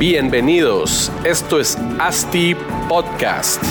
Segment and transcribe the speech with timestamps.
[0.00, 2.56] Bienvenidos, esto es ASTI
[2.88, 3.62] Podcast.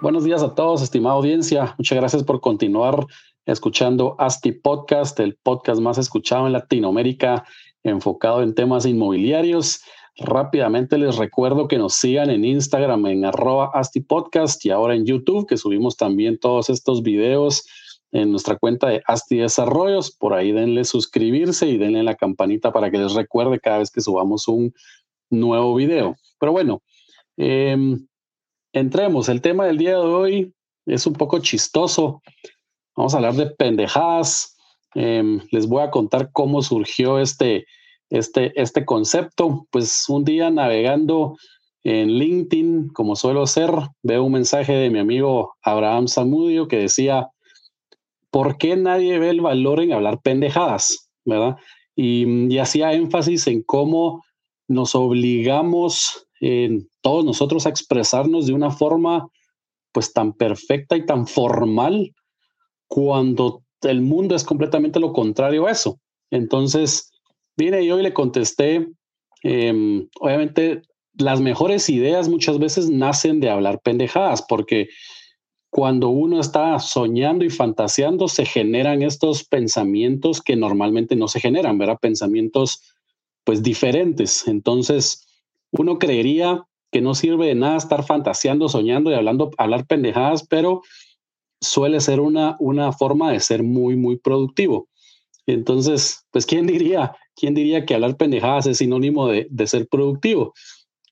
[0.00, 1.76] Buenos días a todos, estimada audiencia.
[1.78, 3.06] Muchas gracias por continuar
[3.46, 7.44] escuchando ASTI Podcast, el podcast más escuchado en Latinoamérica,
[7.84, 9.80] enfocado en temas inmobiliarios.
[10.16, 15.06] Rápidamente les recuerdo que nos sigan en Instagram en arroba Asti Podcast y ahora en
[15.06, 17.66] YouTube, que subimos también todos estos videos
[18.12, 20.12] en nuestra cuenta de Asti Desarrollos.
[20.12, 24.00] Por ahí denle suscribirse y denle la campanita para que les recuerde cada vez que
[24.00, 24.72] subamos un
[25.30, 26.14] nuevo video.
[26.38, 26.80] Pero bueno,
[27.36, 28.06] em,
[28.72, 29.28] entremos.
[29.28, 30.54] El tema del día de hoy
[30.86, 32.22] es un poco chistoso.
[32.96, 34.56] Vamos a hablar de pendejadas.
[34.94, 37.66] Em, les voy a contar cómo surgió este,
[38.14, 39.66] este, este concepto.
[39.70, 41.36] Pues un día navegando
[41.82, 43.70] en LinkedIn, como suelo hacer,
[44.02, 47.28] veo un mensaje de mi amigo Abraham Zamudio que decía,
[48.30, 51.10] ¿por qué nadie ve el valor en hablar pendejadas?
[51.24, 51.56] ¿Verdad?
[51.96, 54.24] Y, y hacía énfasis en cómo
[54.68, 59.28] nos obligamos en todos nosotros a expresarnos de una forma
[59.92, 62.14] pues tan perfecta y tan formal
[62.86, 65.98] cuando el mundo es completamente lo contrario a eso.
[66.30, 67.13] Entonces,
[67.56, 68.88] Vine yo y le contesté,
[69.42, 70.82] em, obviamente
[71.16, 74.88] las mejores ideas muchas veces nacen de hablar pendejadas, porque
[75.70, 81.78] cuando uno está soñando y fantaseando, se generan estos pensamientos que normalmente no se generan,
[81.78, 81.98] ¿verdad?
[82.00, 82.80] Pensamientos
[83.44, 84.46] pues diferentes.
[84.46, 85.26] Entonces,
[85.72, 90.82] uno creería que no sirve de nada estar fantaseando, soñando y hablando, hablar pendejadas, pero
[91.60, 94.88] suele ser una, una forma de ser muy, muy productivo.
[95.46, 100.54] Entonces, pues, ¿quién diría ¿quién diría que hablar pendejadas es sinónimo de, ser productivo?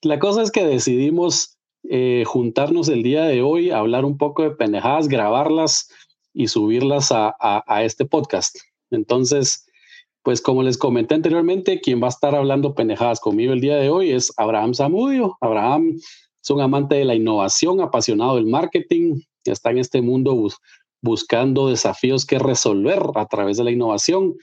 [0.03, 4.51] La cosa es que decidimos eh, juntarnos el día de hoy, hablar un poco de
[4.51, 5.89] pendejadas, grabarlas
[6.33, 8.57] y subirlas a, este podcast.
[8.91, 9.67] Entonces,
[10.23, 13.91] pues como les comenté anteriormente, quien va a estar hablando pendejadas conmigo el día de
[13.91, 15.37] hoy es Abraham Zamudio.
[15.41, 15.97] Abraham
[16.43, 20.35] es un amante de la innovación, apasionado del marketing, está en este mundo
[21.03, 24.35] buscando desafíos que resolver a través de la innovación.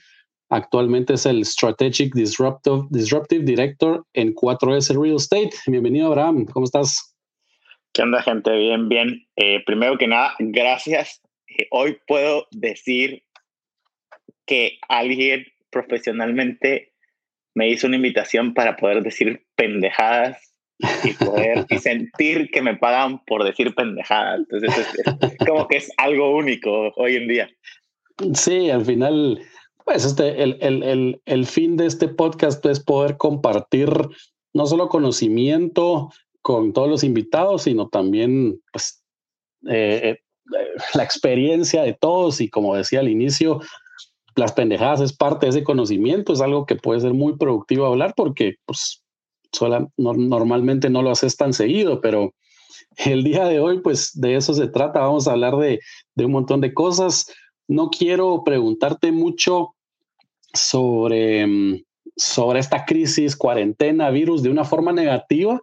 [0.50, 5.50] Actualmente es el Strategic Disruptive, Disruptive Director en 4S Real Estate.
[5.66, 6.44] Bienvenido, Abraham.
[6.44, 7.16] ¿Cómo estás?
[7.92, 8.54] ¿Qué onda, gente?
[8.56, 9.26] Bien, bien.
[9.36, 11.22] Eh, primero que nada, gracias.
[11.48, 13.22] Eh, hoy puedo decir
[14.46, 16.92] que alguien profesionalmente
[17.54, 20.49] me hizo una invitación para poder decir pendejadas
[21.04, 24.40] y poder y sentir que me pagan por decir pendejadas.
[24.40, 24.86] Entonces,
[25.20, 27.48] es como que es algo único hoy en día.
[28.34, 29.40] Sí, al final
[29.84, 33.90] pues este, el, el, el, fin de este podcast es poder compartir
[34.52, 36.10] no solo conocimiento
[36.42, 39.02] con todos los invitados, sino también pues,
[39.68, 40.18] eh, eh,
[40.94, 43.60] la experiencia de todos y como decía al inicio,
[44.36, 48.14] las pendejadas es parte de ese conocimiento, es algo que puede ser muy productivo hablar
[48.16, 48.99] porque pues
[49.96, 52.34] normalmente no lo haces tan seguido, pero
[52.96, 55.80] el día de hoy pues de eso se trata, vamos a hablar de,
[56.14, 57.32] de un montón de cosas.
[57.68, 59.74] No quiero preguntarte mucho
[60.52, 61.82] sobre, mm,
[62.16, 65.60] sobre esta crisis, cuarentena, virus de una forma negativa,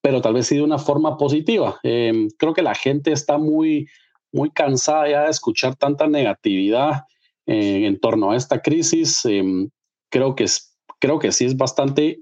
[0.00, 1.78] pero tal vez sí de una forma positiva.
[1.82, 3.88] Em, creo que la gente está muy,
[4.32, 7.02] muy cansada ya de escuchar tanta negatividad
[7.46, 9.24] eh, en torno a esta crisis.
[9.24, 9.70] Em,
[10.10, 10.71] creo, que es,
[11.02, 12.20] creo que sí es bastante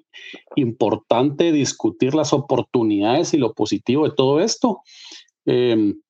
[0.57, 4.81] importante discutir las oportunidades y lo positivo de todo esto.
[5.45, 6.01] Em,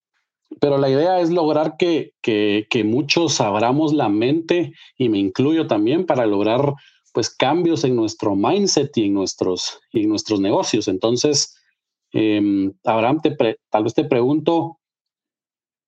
[0.61, 6.07] pero la idea es lograr que, que, muchos abramos la mente, y me incluyo también,
[6.07, 6.75] para lograr
[7.13, 10.87] pues cambios en nuestro mindset y en nuestros, en nuestros negocios.
[10.87, 11.57] Entonces,
[12.13, 13.21] eh, Abraham,
[13.69, 14.79] tal vez te pregunto,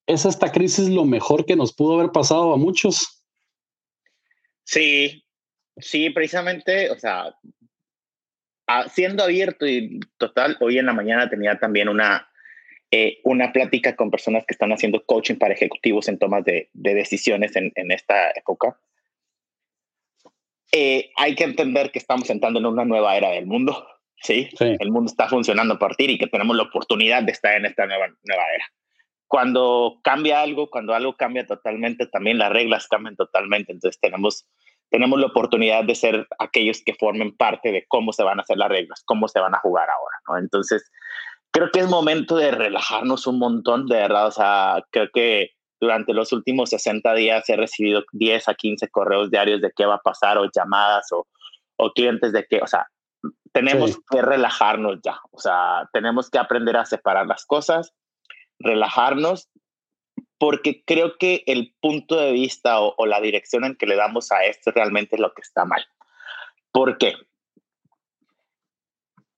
[0.08, 3.24] ¿es esta crisis lo mejor que nos pudo haber pasado a muchos?
[4.64, 5.21] Sí,
[5.76, 7.34] sí, precisamente, o sea,
[8.92, 12.28] siendo abierto y total, hoy en la mañana tenía también una,
[12.90, 17.56] eh, una plática con personas que están haciendo coaching para ejecutivos en tomas de, decisiones
[17.56, 18.78] en, esta época.
[20.72, 23.86] eh, hay que entender que estamos entrando en una nueva era del mundo,
[24.22, 24.48] ¿sí?
[24.60, 27.86] El mundo está funcionando a partir y que tenemos la oportunidad de estar en esta
[27.86, 28.66] nueva, nueva era.
[29.26, 33.72] Cuando cambia algo, cuando algo cambia totalmente, también las reglas cambian totalmente.
[33.72, 34.46] Entonces tenemos,
[34.92, 38.58] tenemos la oportunidad de ser aquellos que formen parte de cómo se van a hacer
[38.58, 40.36] las reglas, cómo se van a jugar ahora, ¿no?
[40.36, 40.90] Entonces,
[41.50, 44.26] creo que es momento de relajarnos un montón, de verdad.
[44.26, 49.30] O sea, creo que durante los últimos 60 días he recibido 10 a 15 correos
[49.30, 51.26] diarios de qué va a pasar o llamadas o,
[51.76, 52.86] o clientes de qué, o sea,
[53.52, 57.92] tenemos que relajarnos ya, o sea, tenemos que aprender a separar las cosas,
[58.58, 59.48] relajarnos,
[60.42, 64.32] porque creo que el punto de vista o, o la dirección en que le damos
[64.32, 65.86] a esto realmente es lo que está mal.
[66.72, 67.14] ¿Por qué?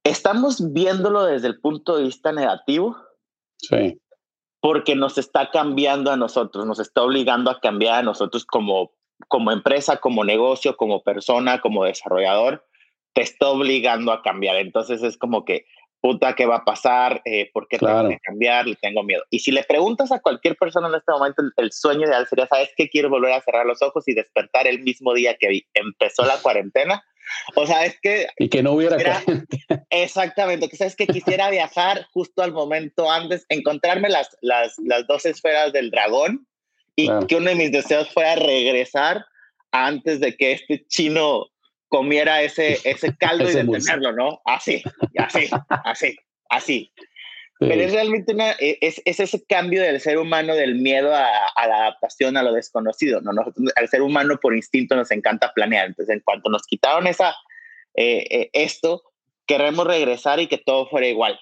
[0.03, 2.97] Estamos viéndolo desde el punto de vista negativo.
[3.59, 4.01] Sí
[4.65, 8.93] porque nos está cambiando a nosotros, nos está obligando a cambiar a nosotros como,
[9.29, 12.67] como empresa, como negocio, como persona, como desarrollador,
[13.12, 14.56] te está obligando a cambiar.
[14.56, 15.67] Entonces es como que,
[16.05, 17.23] puta, ¿qué va a pasar?
[17.25, 18.67] Eh, ¿Por qué tengo que cambiar?
[18.67, 19.23] Le tengo miedo.
[19.31, 22.69] Y si le preguntas a cualquier persona en este momento, el, sueño ideal sería, ¿sabes
[22.77, 22.91] qué?
[22.91, 27.03] Quiero volver a cerrar los ojos y despertar el mismo día que empezó la cuarentena
[27.55, 28.27] o sea, es que...
[28.39, 28.99] Y que no hubiera...
[29.89, 35.25] exactamente, que sabes que quisiera viajar justo al momento antes, encontrarme las, las, las dos
[35.25, 36.47] esferas del dragón
[36.97, 39.25] y que uno de mis deseos fuera regresar
[39.73, 41.47] antes de que este chino
[41.94, 44.43] comiera ese, ese caldo y detenerlo, ¿no?
[44.44, 44.82] Así,
[45.17, 46.17] así, así,
[46.49, 46.93] así.
[47.61, 51.29] Pero es realmente una, e, es, es, ese cambio del ser humano del miedo a,
[51.55, 53.20] a la adaptación a lo desconocido.
[53.20, 53.32] ¿no?
[53.32, 55.87] Nosotros, al ser humano por instinto nos encanta planear.
[55.87, 57.37] Entonces, en cuanto nos quitaron esa,
[57.94, 59.05] eh, eh, esto,
[59.46, 61.38] queremos regresar y que todo fuera igual.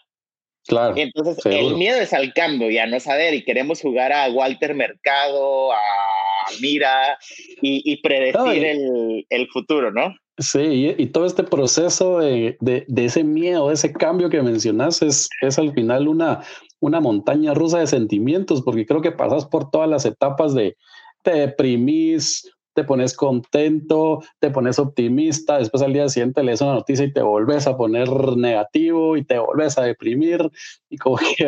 [0.67, 0.95] Claro.
[0.97, 3.33] entonces, el miedo es al cambio y a no saber.
[3.33, 7.19] Y queremos jugar a Walter Mercado, a Mira
[7.63, 10.15] y, y predecir el, el futuro, ¿no?
[10.39, 15.59] Sí, y, todo este proceso de, de, ese miedo, ese cambio que mencionas, es, es
[15.59, 16.43] al final una,
[16.81, 20.77] una montaña rusa de sentimientos, porque creo que pasas por todas las etapas de
[21.23, 27.05] te deprimís, te pones contento, te pones optimista, después al día siguiente lees una noticia
[27.05, 30.51] y te volves a poner negativo y te volves a deprimir,
[30.89, 31.47] y como que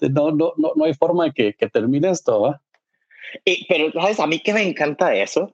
[0.08, 2.62] no, no, no, no hay forma de que, que termine esto, ¿va?
[3.44, 4.20] Y, pero, ¿sabes?
[4.20, 5.50] A mí que me encanta eso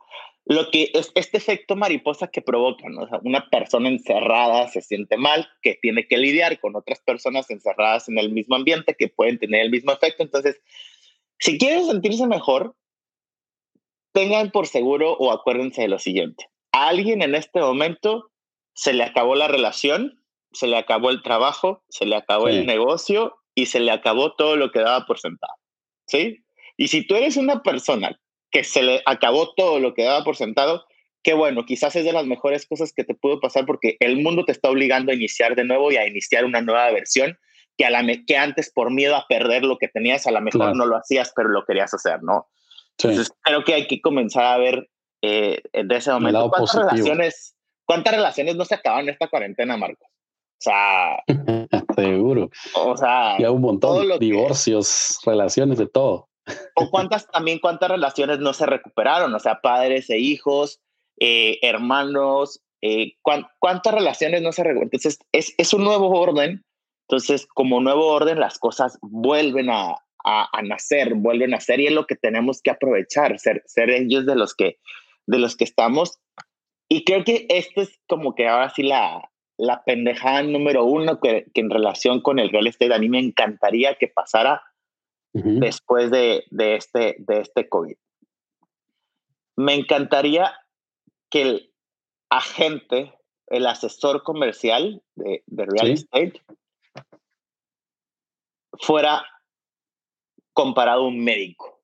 [0.47, 3.09] lo que es este efecto mariposa que provoca, ¿no?
[3.25, 8.17] una persona encerrada se siente mal, que tiene que lidiar con otras personas encerradas en
[8.19, 10.23] el mismo ambiente que pueden tener el mismo efecto.
[10.23, 10.61] Entonces,
[11.41, 12.77] si quieren sentirse mejor,
[14.13, 16.49] tengan por seguro o acuérdense de lo siguiente.
[16.71, 18.31] A alguien en este momento
[18.73, 20.23] se le acabó la relación,
[20.53, 24.55] se le acabó el trabajo, se le acabó el negocio y se le acabó todo
[24.55, 25.55] lo que daba por sentado.
[26.07, 26.45] ¿Sí?
[26.77, 28.17] Y si tú eres una persona
[28.57, 30.87] que se le acabó todo lo que daba por sentado,
[31.23, 34.47] qué bueno, quizás es de las mejores cosas que te pudo pasar porque el mundo
[34.47, 37.39] te está obligando a iniciar de nuevo y a iniciar una nueva versión
[37.77, 40.75] que, a la que antes por miedo a perder lo que tenías, a lo mejor
[40.75, 42.49] no lo hacías, pero lo querías hacer, ¿no?
[42.97, 44.89] Entonces creo que hay que comenzar a ver
[45.21, 50.09] eh, de ese momento cuántas relaciones, cuántas relaciones no se acaban en esta cuarentena, Marcos.
[50.09, 51.23] O sea,
[51.95, 52.49] seguro.
[52.75, 56.31] O sea, ya un montón de divorcios, relaciones de todo
[56.75, 60.81] o cuántas también cuántas relaciones no se recuperaron, o sea, padres e hijos,
[61.19, 64.91] eh, hermanos, eh, cuántas relaciones no se recuperaron.
[64.93, 66.65] Entonces, es, es, un nuevo orden.
[67.09, 71.93] Entonces, como nuevo orden, las cosas vuelven a, a, nacer, vuelven a ser y es
[71.93, 74.79] lo que tenemos que aprovechar, ser, ser ellos de los que,
[75.27, 76.19] de los que estamos.
[76.89, 81.47] Y creo que esto es como que ahora sí la, la pendejada número uno que,
[81.55, 84.63] que en relación con el real estate a mí me encantaría que pasara
[85.43, 87.97] después de, de, este, de este COVID.
[89.57, 90.53] Me encantaría
[91.31, 91.73] que el
[92.31, 93.15] agente,
[93.49, 96.43] el asesor comercial de, de real estate,
[98.81, 99.25] fuera
[100.53, 101.81] comparado a un médico.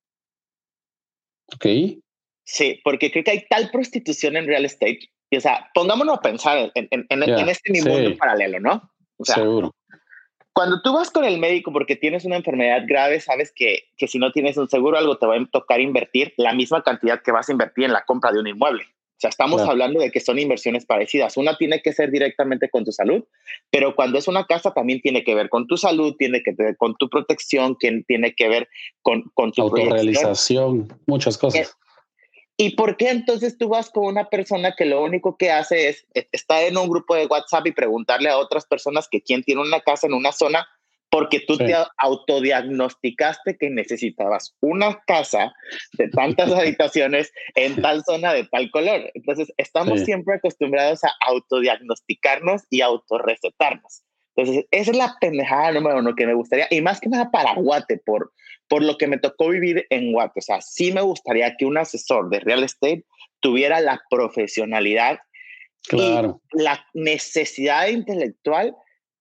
[1.55, 1.67] Ok.
[2.45, 5.11] Sí, porque creo que hay tal prostitución en real estate.
[5.35, 8.91] o sea, pongámonos a pensar en, en, en, este mundo paralelo, ¿no?
[9.17, 9.75] O sea, Seguro.
[10.55, 14.19] Cuando tú vas con el médico porque tienes una enfermedad grave, sabes que, que si
[14.19, 17.49] no tienes un seguro, algo te va a tocar invertir la misma cantidad que vas
[17.49, 18.85] a invertir en la compra de un inmueble.
[18.85, 21.37] O sea, estamos hablando de que son inversiones parecidas.
[21.37, 23.23] Una tiene que ser directamente con tu salud,
[23.71, 26.77] pero cuando es una casa también tiene que ver con tu salud, tiene que ver
[26.77, 28.69] con tu protección, tiene que ver
[29.01, 31.77] con, con tu autorrealización, muchas cosas.
[32.63, 36.07] ¿Y por qué entonces tú vas con una persona que lo único que hace es
[36.31, 39.81] estar en un grupo de WhatsApp y preguntarle a otras personas que quién tiene una
[39.81, 40.69] casa en una zona
[41.11, 45.53] porque tú te autodiagnosticaste que necesitabas una casa
[45.95, 49.11] de tantas habitaciones en tal zona de tal color.
[49.15, 54.05] Entonces, estamos siempre acostumbrados a autodiagnosticarnos y autorrecetarnos.
[54.37, 57.55] Entonces, esa es la pendejada número uno que me gustaría, y más que nada para
[57.55, 58.33] Guate, por,
[58.73, 60.41] por lo que me tocó vivir en Guate.
[60.41, 63.05] O sea, sí me gustaría que un asesor de real estate
[63.41, 65.19] tuviera la profesionalidad
[65.87, 66.41] claro.
[66.55, 68.75] y la necesidad intelectual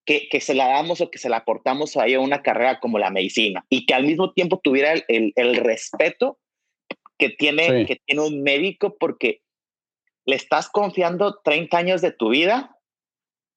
[0.05, 2.97] que, que, se la damos o que se la aportamos ahí a una carrera como
[2.97, 6.39] la medicina y que al mismo tiempo tuviera el, el, respeto
[7.17, 9.41] que tiene, que tiene un médico porque
[10.25, 12.77] le estás confiando 30 años de tu vida,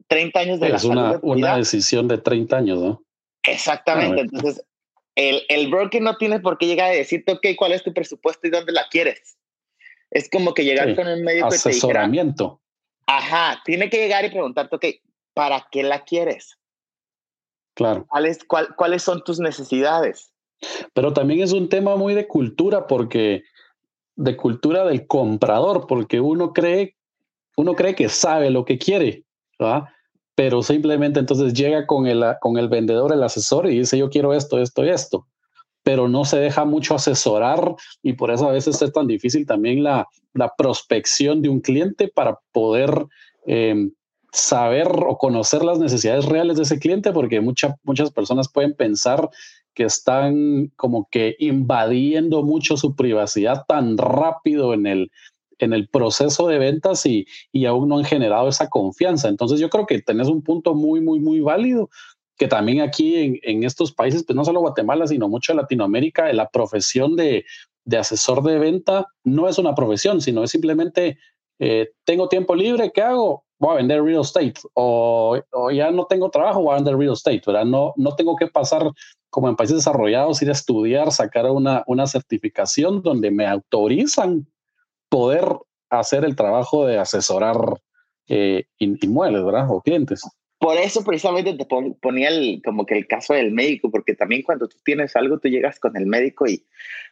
[0.08, 3.04] 30 años de es la una, una decisión de 30 años, ¿no?
[3.44, 4.22] Exactamente.
[4.22, 4.64] Entonces,
[5.16, 8.46] el, el broker no tiene por qué llegar a decirte, ok, ¿cuál es tu presupuesto
[8.46, 9.38] y dónde la quieres?
[10.10, 12.60] Es como que llegar con un médico Asesoramiento.
[12.60, 14.84] y te ajá, tiene que llegar y preguntarte, ok,
[15.34, 16.58] ¿para qué la quieres?
[17.74, 18.06] Claro.
[18.08, 20.32] ¿Cuáles, cuál, ¿Cuáles son tus necesidades?
[20.92, 23.42] Pero también es un tema muy de cultura, porque
[24.16, 26.96] de cultura del comprador, porque uno cree,
[27.56, 29.24] uno cree que sabe lo que quiere,
[29.58, 29.84] ¿verdad?
[30.34, 34.34] Pero simplemente entonces llega con el, con el vendedor, el asesor, y dice, yo quiero
[34.34, 35.26] esto, esto y esto
[35.84, 39.84] pero no se deja mucho asesorar y por eso a veces es tan difícil también
[39.84, 43.06] la, la prospección de un cliente para poder
[43.46, 43.92] em,
[44.32, 49.28] saber o conocer las necesidades reales de ese cliente, porque muchas muchas personas pueden pensar
[49.74, 55.10] que están como que invadiendo mucho su privacidad tan rápido en el,
[55.58, 59.28] en el proceso de ventas y, y aún no han generado esa confianza.
[59.28, 61.90] Entonces yo creo que tenés un punto muy, muy, muy válido
[62.36, 66.48] que también aquí en, en, estos países, pues no solo Guatemala, sino mucho Latinoamérica, la
[66.48, 67.44] profesión de,
[67.84, 71.18] de, asesor de venta no es una profesión, sino es simplemente,
[71.58, 73.44] eh, tengo tiempo libre, ¿qué hago?
[73.60, 77.12] Voy a vender real estate o, o, ya no tengo trabajo, voy a vender real
[77.12, 77.64] estate, ¿verdad?
[77.64, 78.90] No, no tengo que pasar
[79.30, 84.46] como en países desarrollados, ir a estudiar, sacar una, una certificación donde me autorizan
[85.08, 85.44] poder
[85.90, 87.56] hacer el trabajo de asesorar
[88.28, 89.66] eh, inmuebles, ¿verdad?
[89.70, 90.22] O clientes.
[90.58, 94.66] Por eso precisamente te ponía el, como que el caso del médico, porque también cuando
[94.66, 96.64] tú tienes algo, tú llegas con el médico y,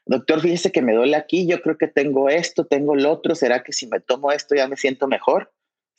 [0.07, 3.63] doctor, fíjese que me duele aquí, yo creo que tengo esto, tengo lo otro, ¿será
[3.63, 5.53] que si me tomo esto ya me siento mejor?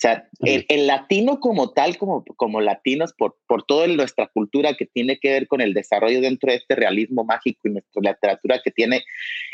[0.04, 4.86] O sea, el, latino como tal, como, como latinos, por, por toda nuestra cultura que
[4.86, 8.72] tiene que ver con el desarrollo dentro de este realismo mágico y nuestra literatura que
[8.72, 9.06] tiene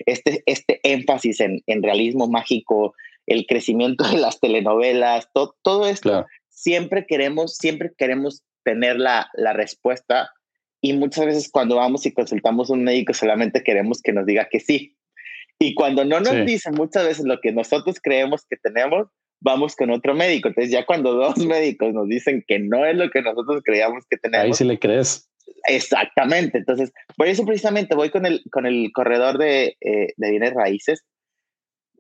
[0.08, 2.96] este, este énfasis en, en realismo mágico,
[3.27, 9.53] el crecimiento de las telenovelas, todo, todo esto siempre queremos, siempre queremos tener la, la
[9.53, 10.32] respuesta
[10.82, 14.50] y muchas veces cuando vamos y consultamos a un médico solamente queremos que nos diga
[14.50, 14.96] que sí.
[15.60, 19.89] Y cuando no nos dicen muchas veces lo que nosotros creemos que tenemos, vamos con
[19.91, 20.50] otro médico.
[20.50, 24.17] Entonces ya cuando dos médicos nos dicen que no es lo que nosotros creíamos que
[24.17, 24.46] tenemos.
[24.46, 25.29] Ahí sí le crees.
[25.67, 26.60] Exactamente.
[26.60, 31.03] Entonces, por eso precisamente voy con el, con el corredor de, eh, de bienes raíces,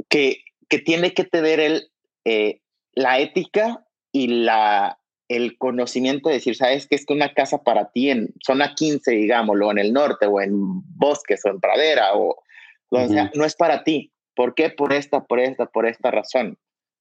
[0.07, 1.89] que, que tiene que tener el,
[2.25, 2.61] eh,
[2.93, 7.91] la ética y la, el conocimiento de decir, sabes que es que una casa para
[7.91, 10.51] ti en zona 15, digámoslo, en el norte o en
[10.97, 12.41] bosques o en pradera o
[12.91, 14.11] donde sea, no es para ti.
[14.35, 14.69] ¿Por qué?
[14.69, 16.57] Por esta, por esta, por esta razón.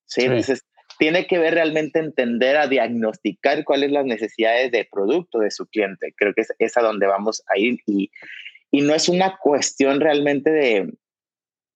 [0.08, 0.22] ¿Sí?
[0.22, 0.64] Entonces,
[0.98, 6.12] tiene que ver realmente entender a diagnosticar cuáles las necesidades de producto de su cliente.
[6.16, 8.10] Creo que es, es a donde vamos a ir y,
[8.70, 10.92] y no es una cuestión realmente de,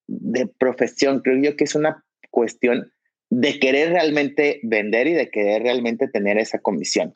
[0.06, 2.92] de profesión, creo yo que es una cuestión
[3.30, 7.12] de querer realmente vender y de querer realmente tener esa comisión.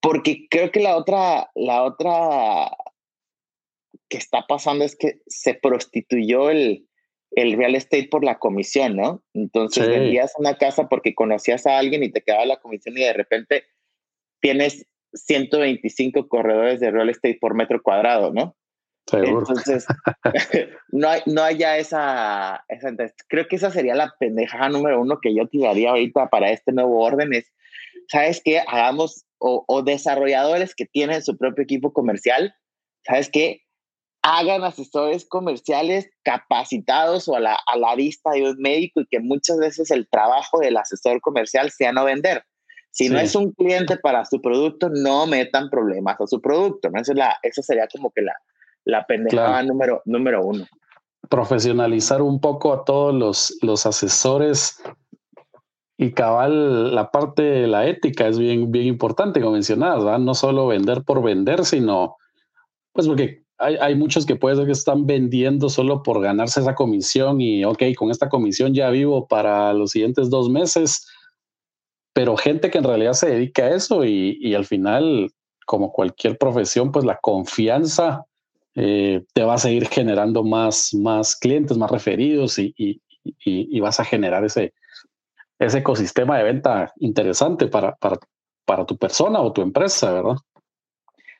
[0.00, 2.76] Porque creo que la otra, la otra
[4.08, 6.86] que está pasando es que se prostituyó el,
[7.34, 9.22] el real estate por la comisión, ¿no?
[9.34, 13.12] Entonces vendías una casa porque conocías a alguien y te quedaba la comisión y de
[13.12, 13.64] repente
[14.40, 18.56] tienes 125 corredores de real estate por metro cuadrado, ¿no?
[19.10, 19.86] Entonces,
[20.92, 22.90] no hay, no hay ya esa, esa,
[23.28, 27.00] Creo que esa sería la pendeja número uno que yo tiraría ahorita para este nuevo
[27.00, 27.52] orden: es,
[28.08, 28.60] ¿sabes qué?
[28.66, 32.54] Hagamos, o, o desarrolladores que tienen su propio equipo comercial,
[33.04, 33.62] ¿sabes qué?
[34.22, 39.20] Hagan asesores comerciales capacitados o a la, a la vista de un médico y que
[39.20, 42.44] muchas veces el trabajo del asesor comercial sea no vender.
[42.92, 46.90] Si no es un cliente para su producto, no metan problemas a su producto.
[46.90, 47.00] ¿no?
[47.00, 48.34] Esa, es la, esa sería como que la,
[48.84, 50.66] la pendejada número, número uno.
[51.28, 54.82] Profesionalizar un poco a todos los, los asesores
[55.96, 60.18] y cabal, la parte de la ética es bien, bien importante, como mencionabas, ¿verdad?
[60.18, 62.16] No solo vender por vender, sino,
[62.92, 66.74] pues porque hay, hay, muchos que puede ser que están vendiendo solo por ganarse esa
[66.74, 71.06] comisión y, ok, con esta comisión ya vivo para los siguientes dos meses,
[72.12, 75.30] pero gente que en realidad se dedica a eso y, al final
[75.64, 78.24] como cualquier profesión, pues la confianza
[78.74, 84.04] eh, te va a seguir generando más, más clientes, más referidos y, y, vas a
[84.04, 84.74] generar ese,
[85.58, 88.18] ese ecosistema de venta interesante para, para,
[88.64, 90.36] para tu persona o tu empresa, ¿verdad?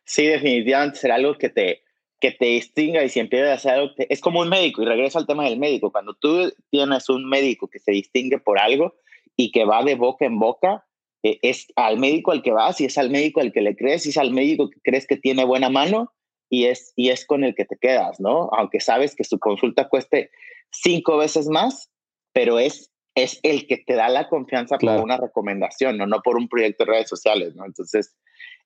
[0.04, 1.81] Sí, definitivamente será algo que te,
[2.22, 5.18] que te distinga y si empiezas a hacer algo, es como un médico, y regreso
[5.18, 8.94] al tema del médico, cuando tú tienes un médico que se distingue por algo
[9.36, 10.86] y que va de boca en boca,
[11.24, 14.06] eh, es al médico al que vas y es al médico al que le crees
[14.06, 16.12] y es al médico que crees que tiene buena mano
[16.48, 18.50] y es, y es con el que te quedas, ¿no?
[18.52, 20.30] Aunque sabes que su consulta cueste
[20.70, 21.90] cinco veces más,
[22.32, 26.06] pero es, es el que te da la confianza por una recomendación, ¿no?
[26.06, 27.66] no por un proyecto de redes sociales, ¿no?
[27.66, 28.14] Entonces,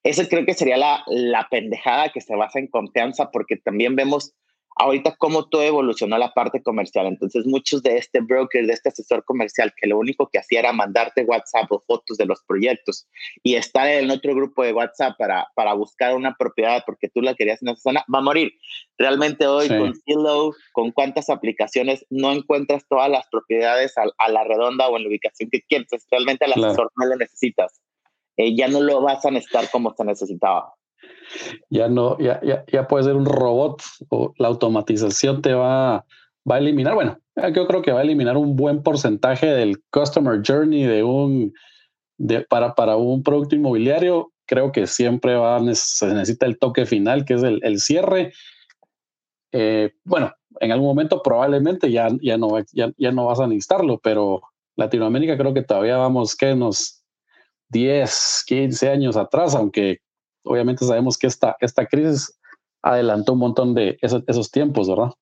[0.06, 4.34] esa creo que sería la, la pendejada que se basa en confianza, porque también vemos
[4.76, 7.06] ahorita cómo todo evolucionó la parte comercial.
[7.06, 10.72] Entonces, muchos de este broker, de este asesor comercial, que lo único que hacía era
[10.72, 13.08] mandarte WhatsApp o fotos de los proyectos
[13.42, 17.34] y estar en otro grupo de WhatsApp para, para buscar una propiedad porque tú la
[17.34, 18.52] querías en esa zona, va a morir.
[18.98, 24.88] Realmente hoy con Zillow, con cuántas aplicaciones, no encuentras todas las propiedades a, la redonda
[24.88, 25.88] o en la ubicación que quieres.
[26.10, 27.80] Realmente al asesor no lo necesitas.
[28.36, 30.74] Eh, ya no lo vas a necesitar como se necesitaba
[31.70, 36.04] ya no, ya, ya, ya puede ser un robot o la automatización te va,
[36.48, 37.18] va a eliminar, bueno,
[37.54, 41.52] yo creo que va a eliminar un buen porcentaje del customer journey de un,
[42.18, 44.32] de, para, para un producto inmobiliario.
[44.46, 48.32] Creo que siempre va, se necesita el toque final, que es el, el cierre.
[49.52, 53.98] Eh, bueno, en algún momento probablemente ya, ya, no, ya, ya no vas a necesitarlo,
[53.98, 54.40] pero
[54.76, 57.02] Latinoamérica creo que todavía vamos que unos
[57.68, 60.00] 10, 15 años atrás, aunque
[60.44, 62.38] obviamente sabemos que esta, esta crisis
[62.82, 65.12] adelantó un montón de esos, esos tiempos, ¿verdad?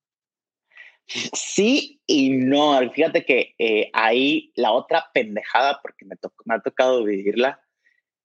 [1.07, 2.79] Sí y no.
[2.93, 7.61] Fíjate que eh, ahí la otra pendejada, porque me, me ha tocado vivirla,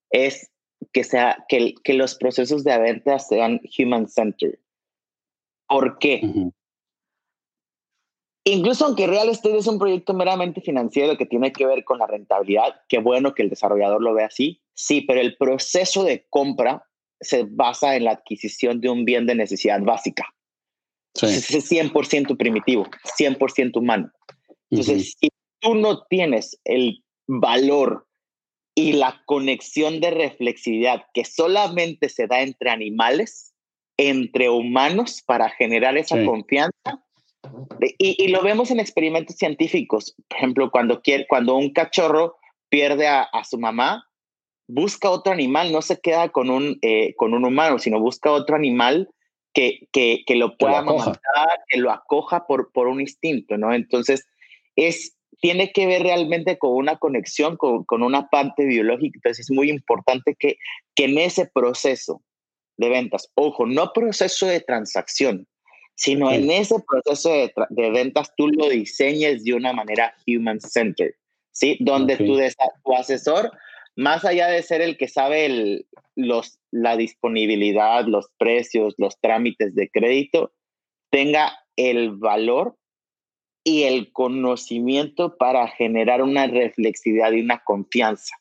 [0.10, 0.52] es
[0.94, 4.60] que, sea, que, que los procesos de venta sean human-centered.
[5.68, 6.22] ¿Por qué?
[8.52, 12.08] Incluso aunque Real Estate es un proyecto meramente financiero que tiene que ver con la
[12.08, 16.86] rentabilidad, qué bueno que el desarrollador lo vea así, sí, pero el proceso de compra
[17.20, 20.26] se basa en la adquisición de un bien de necesidad básica.
[21.22, 24.12] es 100% primitivo, 100% humano.
[24.70, 28.08] Entonces, si tú no tienes el valor
[28.76, 33.54] y la conexión de reflexividad que solamente se da entre animales,
[33.98, 37.04] entre humanos, para generar esa confianza,
[38.00, 40.16] y, lo vemos en experimentos científicos.
[40.28, 42.38] Por ejemplo, cuando, quiere, cuando un cachorro
[42.70, 44.06] pierde a, a su mamá,
[44.68, 48.56] busca otro animal, no se queda con un, eh, con un humano, sino busca otro
[48.56, 49.10] animal
[49.54, 51.20] que, que, que lo pueda matar,
[51.68, 53.74] que lo acoja por, por un instinto, ¿no?
[53.74, 54.28] Entonces,
[54.76, 59.18] es, tiene que ver realmente con una conexión, con, con una parte biológica.
[59.18, 60.58] Entonces, es muy importante que,
[60.94, 62.22] que en ese proceso
[62.78, 65.48] de ventas, ojo, no proceso de transacción,
[66.00, 71.14] sino en ese proceso de, de, ventas tú lo diseñes de una manera human-centered,
[71.52, 71.76] ¿sí?
[71.82, 72.38] Donde tu,
[72.86, 73.52] tu asesor
[73.98, 75.86] más allá de ser el que sabe
[76.16, 80.54] los, la disponibilidad, los precios, los trámites de crédito,
[81.10, 82.78] tenga el valor
[83.66, 88.38] y el conocimiento para generar una reflexividad y una confianza.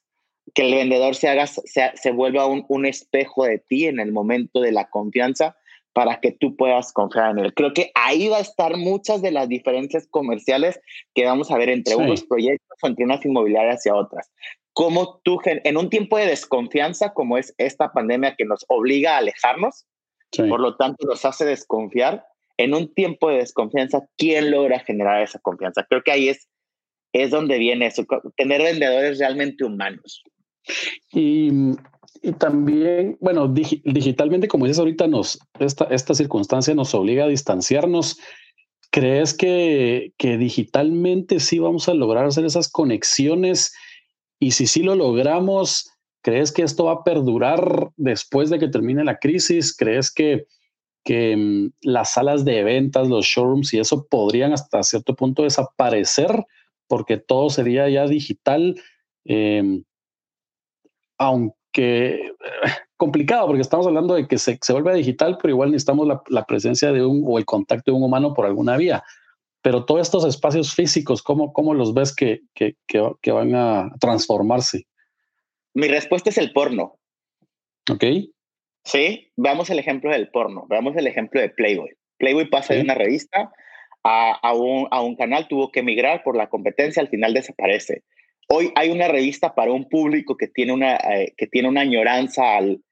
[0.54, 4.12] Que el vendedor se, haga, se, se vuelva un, un espejo de ti en el
[4.12, 5.56] momento de la confianza
[5.98, 7.54] para que tú puedas confiar en él.
[7.54, 10.78] Creo que ahí va a estar muchas de las diferencias comerciales
[11.12, 14.30] que vamos a ver entre unos proyectos o entre unas inmobiliarias y otras
[14.74, 19.18] cómo tú, en un tiempo de desconfianza como es esta pandemia que nos obliga a
[19.18, 19.88] alejarnos,
[20.36, 22.24] por lo tanto nos hace desconfiar,
[22.58, 25.84] en un tiempo de desconfianza, ¿quién logra generar esa confianza?
[25.90, 26.48] Creo que ahí es,
[27.12, 28.06] es donde viene eso,
[28.36, 30.22] tener vendedores realmente humanos.
[31.12, 31.50] Y,
[32.22, 38.18] y también, bueno, digitalmente, como dices ahorita, nos, esta, esta circunstancia nos obliga a distanciarnos.
[38.90, 43.72] ¿Crees que, que digitalmente sí vamos a lograr hacer esas conexiones?
[44.40, 45.90] Y si sí lo logramos,
[46.22, 49.76] ¿crees que esto va a perdurar después de que termine la crisis?
[49.76, 50.46] ¿Crees que,
[51.04, 56.44] que mm, las salas de ventas, los showrooms y eso podrían hasta cierto punto desaparecer
[56.86, 58.80] porque todo sería ya digital?
[59.24, 59.84] Em,
[61.18, 62.32] aunque
[62.96, 66.44] complicado porque estamos hablando de que se, se vuelve digital, pero igual necesitamos la, la,
[66.44, 69.04] presencia de un o el contacto de un humano por alguna vía
[69.62, 74.86] pero todos estos espacios físicos, ¿cómo, cómo los ves que, que, que, van a transformarse?
[75.74, 76.98] Mi respuesta es el porno.
[77.90, 78.04] Ok.
[78.84, 81.90] Sí, veamos el ejemplo del porno, veamos el ejemplo de Playboy.
[82.18, 83.52] Playboy pasa de una revista
[84.04, 88.04] a, a, un, a un canal, tuvo que emigrar por la competencia, al final desaparece.
[88.50, 92.56] Hoy hay una revista para un público que tiene una, eh, que tiene una añoranza
[92.56, 92.82] al,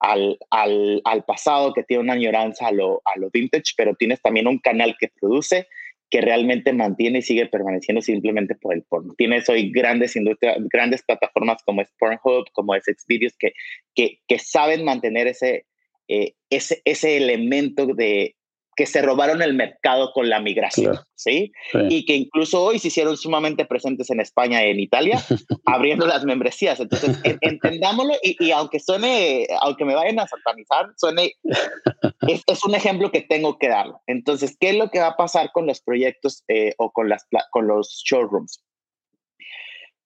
[0.00, 4.48] al, al, pasado, que tiene una añoranza a lo, a lo vintage, pero tienes también
[4.48, 5.68] un canal que produce,
[6.10, 9.14] que realmente mantiene y sigue permaneciendo simplemente por el porno.
[9.16, 13.52] Tienes hoy grandes industrias, grandes plataformas como es Pornhub, como es Xvideos, que,
[13.94, 15.66] que, que saben mantener ese,
[16.08, 18.34] eh, ese, ese elemento de,
[18.76, 21.52] que se robaron el mercado con la migración, ¿sí?
[21.88, 25.20] Y que incluso hoy se hicieron sumamente presentes en España y en Italia,
[25.66, 26.80] abriendo las membresías.
[26.80, 31.32] Entonces, entendámoslo y, aunque suene, aunque me vayan a satanizar, suene,
[32.28, 33.86] es, es, un ejemplo que tengo que dar.
[34.06, 37.26] Entonces, ¿qué es lo que va a pasar con los proyectos eh, o con, las,
[37.50, 38.62] con los showrooms?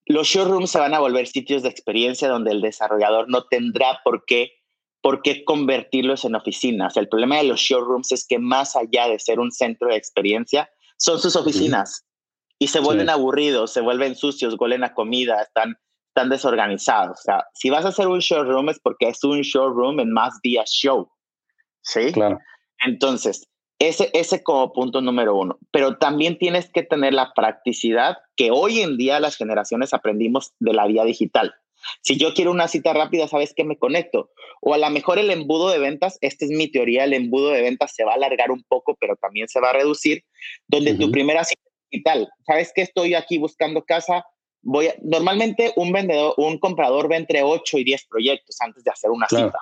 [0.06, 4.24] Los showrooms se van a volver sitios de experiencia donde el desarrollador no tendrá por
[4.26, 4.52] qué
[5.08, 6.98] ¿por qué convertirlos en oficinas?
[6.98, 10.68] El problema de los showrooms es que más allá de ser un centro de experiencia,
[10.98, 12.04] son sus oficinas
[12.58, 17.20] y se vuelven aburridos, se vuelven sucios, huelen a comida, están, están desorganizados.
[17.20, 20.38] O sea, si vas a hacer un showroom es porque es un showroom en más
[20.42, 21.10] días show.
[21.80, 22.12] ¿Sí?
[22.12, 22.38] Claro.
[22.84, 25.58] Entonces, ese, ese como punto número uno.
[25.70, 30.74] Pero también tienes que tener la practicidad que hoy en día las generaciones aprendimos de
[30.74, 31.54] la vía digital.
[32.02, 34.30] Si yo quiero una cita rápida, ¿sabes qué me conecto?
[34.60, 37.62] O a lo mejor el embudo de ventas, esta es mi teoría, el embudo de
[37.62, 40.24] ventas se va a alargar un poco, pero también se va a reducir,
[40.66, 44.24] donde tu primera cita digital, ¿sabes qué estoy aquí buscando casa?
[44.62, 49.10] Voy normalmente un vendedor, un comprador ve entre 8 y 10 proyectos antes de hacer
[49.10, 49.58] una cita.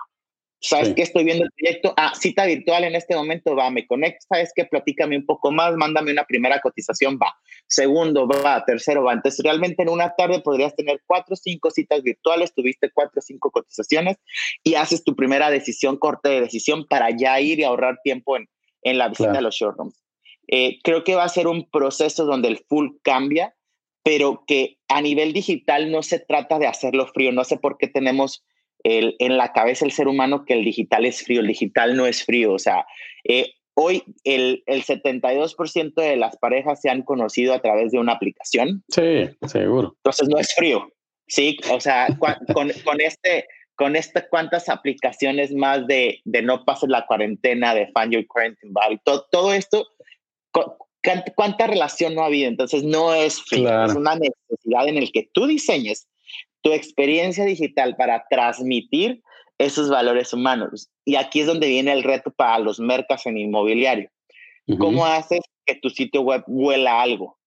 [0.61, 1.03] ¿Sabes qué?
[1.03, 1.95] Estoy viendo el proyecto.
[1.97, 4.27] Ah, cita virtual en este momento, va, me conecta.
[4.29, 4.65] ¿Sabes qué?
[4.65, 7.35] Platícame un poco más, mándame una primera cotización, va.
[7.69, 8.65] Segundo, va.
[8.65, 9.13] Tercero, va.
[9.13, 13.23] Entonces, realmente en una tarde podrías tener cuatro o cinco citas virtuales, tuviste cuatro o
[13.23, 14.17] cinco cotizaciones
[14.65, 18.49] y haces tu primera decisión, corte de decisión para ya ir y ahorrar tiempo en,
[18.83, 20.03] en la visita a los showrooms.
[20.49, 23.55] Eh, creo que va a ser un proceso donde el full cambia,
[24.03, 27.33] pero que a nivel digital no se trata de hacerlo frío.
[27.33, 28.45] No sé por qué tenemos
[28.89, 32.25] en la cabeza el ser humano que el digital es frío, el digital no es
[32.25, 32.53] frío.
[32.53, 32.87] O sea,
[33.25, 38.13] eh, hoy el, el 72% de las parejas se han conocido a través de una
[38.13, 38.85] aplicación.
[38.89, 39.95] Sí, seguro.
[39.99, 40.89] Entonces no es frío.
[41.27, 42.07] Sí, o sea,
[42.55, 47.87] con, con, este, con este, cuántas aplicaciones más de, de no pases la cuarentena, de
[47.87, 49.87] Find Your Quarantine Body, todo, todo esto,
[51.35, 52.49] ¿cuánta relación no ha habido?
[52.49, 56.09] Entonces no es frío, es una necesidad en el que tú diseñes
[56.67, 59.23] tu experiencia digital para transmitir
[59.57, 60.91] esos valores humanos.
[61.05, 64.11] Y aquí es donde viene el reto para los mercados en inmobiliario.
[64.81, 67.39] ¿Cómo haces que tu sitio web huela algo?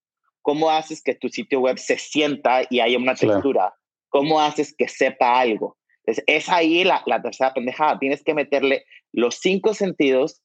[0.41, 3.73] ¿Cómo haces que tu sitio web se sienta y haya una textura?
[4.07, 5.75] ¿Cómo haces que sepa algo?
[6.05, 7.99] Entonces, es ahí la, la tercera pendejada.
[7.99, 10.41] Tienes que meterle los cinco sentidos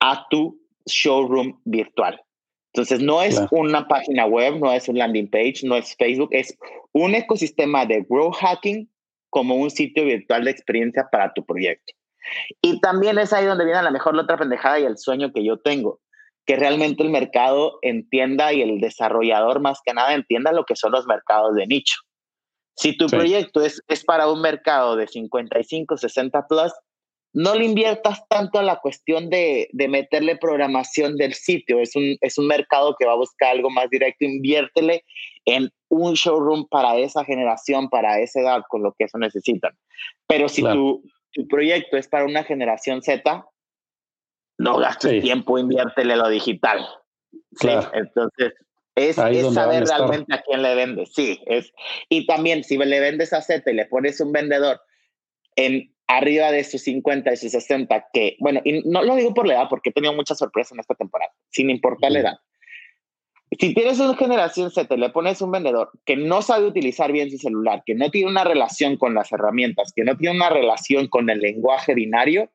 [0.00, 2.18] a tu showroom virtual.
[2.74, 6.56] Entonces, no es una página web, no es un landing page, no es Facebook, es
[6.92, 8.90] un ecosistema de growth hacking
[9.28, 11.92] como un sitio virtual de experiencia para tu proyecto.
[12.62, 15.32] Y también es ahí donde viene a lo mejor la otra pendejada y el sueño
[15.32, 16.00] que yo tengo,
[16.46, 20.92] que realmente el mercado entienda y el desarrollador más que nada entienda lo que son
[20.92, 21.96] los mercados de nicho.
[22.76, 26.72] Si tu proyecto es, es para un mercado de 55, 60 plus,
[27.34, 31.80] no le inviertas tanto a la cuestión de, de, meterle programación del sitio.
[31.80, 34.24] Es un, es un mercado que va a buscar algo más directo.
[34.24, 35.04] Inviértele
[35.46, 39.72] en un showroom para esa generación, para esa edad, con lo que eso necesitan.
[40.26, 43.46] Pero si tu, tu, proyecto es para una generación Z,
[44.58, 46.86] no gastes tiempo, inviértele lo digital.
[47.52, 48.52] Sí, entonces
[48.94, 51.12] es, es saber realmente a quién le vendes.
[51.14, 51.72] Sí, es.
[52.10, 54.80] Y también si le vendes a Z y le pones un vendedor
[55.56, 59.46] en arriba de sus 50 y sus 60, que, bueno, y no lo digo por
[59.46, 62.38] la edad, porque he tenido mucha sorpresa en esta temporada, sin importar la edad.
[63.58, 67.36] Si tienes una generación Z, le pones un vendedor que no sabe utilizar bien su
[67.36, 71.28] celular, que no tiene una relación con las herramientas, que no tiene una relación con
[71.28, 72.50] el lenguaje binario,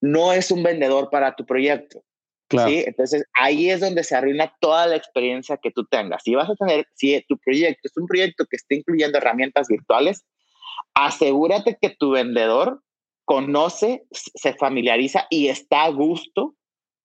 [0.00, 2.02] no es un vendedor para tu proyecto.
[2.48, 2.70] Claro.
[2.70, 2.84] ¿sí?
[2.86, 6.22] Entonces ahí es donde se arruina toda la experiencia que tú tengas.
[6.24, 10.24] Si vas a tener, si tu proyecto es un proyecto que esté incluyendo herramientas virtuales,
[10.94, 12.82] asegúrate que tu vendedor
[13.24, 16.54] conoce, se familiariza y está a gusto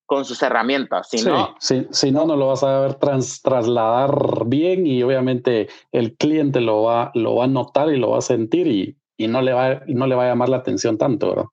[0.05, 1.07] con sus herramientas.
[1.09, 6.59] Si no, si no, no lo vas a ver trasladar bien y obviamente el cliente
[6.59, 9.53] lo va, lo va a notar y lo va a sentir y, y no, le
[9.53, 11.45] va, y no le va a llamar la atención tanto, ¿verdad?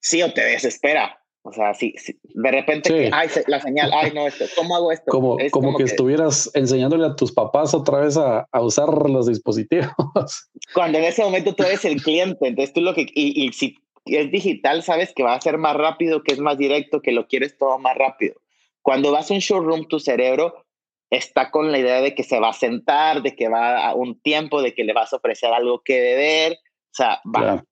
[0.00, 1.23] Sí, o te desespera.
[1.46, 5.10] O sea, si, de repente, ay, la señal, ay, no, esto, ¿cómo hago esto?
[5.10, 9.90] Como, como, que, estuvieras enseñándole a tus papás otra vez a, a, usar los dispositivos.
[10.74, 13.76] Cuando en ese momento tú eres el cliente, entonces tú lo que, y, y si
[14.06, 17.26] es digital, sabes que va a ser más rápido, que es más directo, que lo
[17.26, 18.36] quieres todo más rápido.
[18.80, 20.64] Cuando vas a un showroom, tu cerebro
[21.10, 24.18] está con la idea de que se va a sentar, de que va a un
[24.18, 27.62] tiempo, de que le vas a ofrecer algo que beber, o sea, va.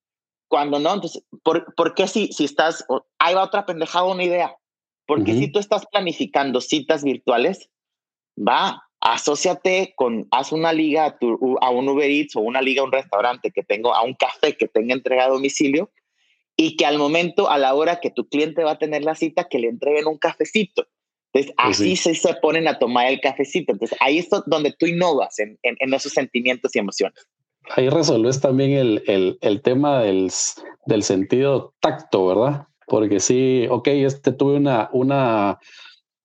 [0.53, 2.85] Cuando no, entonces, ¿por, ¿por qué si, si estás,
[3.19, 4.55] ahí va otra pendejada, una idea?
[5.07, 7.71] Porque si tú estás planificando citas virtuales,
[8.37, 11.19] va, asóciate con, haz una liga a,
[11.62, 14.55] a, un Uber Eats o una liga a un restaurante que tengo, a un café
[14.55, 15.91] que tenga entrega a domicilio
[16.55, 19.49] y que al momento, a la hora que tu cliente va a tener la cita,
[19.49, 20.87] que le entreguen un cafecito.
[21.33, 23.73] Entonces, pues así se, se ponen a tomar el cafecito.
[23.73, 27.27] Entonces, ahí es donde tú innovas en, en, esos sentimientos y emociones.
[27.70, 30.31] Ahí resolves también el, el, el tema del,
[30.87, 32.66] del sentido tacto, ¿verdad?
[32.87, 35.59] Porque sí, ok, este tuve una, una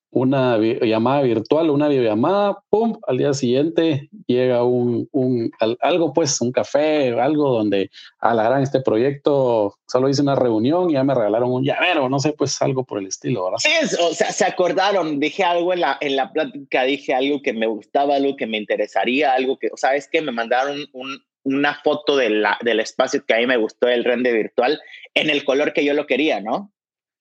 [0.10, 6.52] una llamada virtual, una videollamada, pum, al día siguiente llega un, un algo pues, un
[6.52, 11.63] café, algo donde alargan este proyecto, solo hice una reunión y ya me regalaron un
[11.63, 13.58] llavero, no sé, pues algo por el estilo, ¿verdad?
[13.60, 17.54] Sí, o sea, se acordaron, dije algo en la, en la plática, dije algo que
[17.54, 20.22] me gustaba, algo que me interesaría, algo que, ¿sabes qué?
[20.22, 24.06] Me mandaron un, una foto de la, del espacio que a mí me gustó, el
[24.06, 24.80] rende virtual,
[25.13, 26.72] en el color que yo lo quería, ¿no?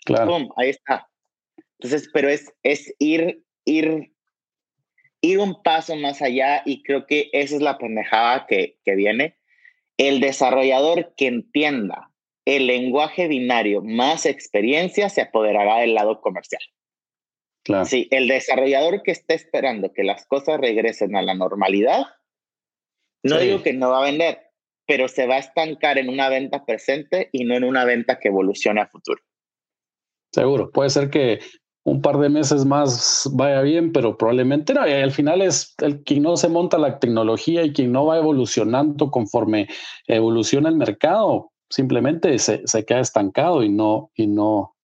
[0.05, 0.31] Claro.
[0.31, 1.09] Pum, ahí está
[1.79, 4.13] entonces, pero es, es ir, ir,
[5.21, 9.37] ir un paso más allá y creo que esa es la pendejada que, que viene.
[9.99, 12.13] El desarrollador que entienda
[12.47, 16.63] el lenguaje binario más experiencia se apoderará del lado comercial.
[17.65, 17.85] Claro.
[17.85, 22.05] Sí, el desarrollador que esté esperando que las cosas regresen a la normalidad,
[23.25, 24.39] no digo que no va a vender,
[24.87, 28.29] pero se va a estancar en una venta presente y no en una venta que
[28.29, 29.21] evolucione a futuro.
[30.33, 31.41] Seguro, puede ser que
[31.87, 34.87] un par de meses más vaya bien, pero probablemente no.
[34.89, 38.19] Y al final es el quien no se monta la tecnología y quien no va
[38.19, 39.69] evolucionando conforme
[40.09, 44.75] evoluciona el mercado, simplemente se, se queda estancado y no, y no,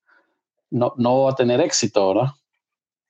[0.71, 2.31] no, no va a tener éxito, ¿verdad?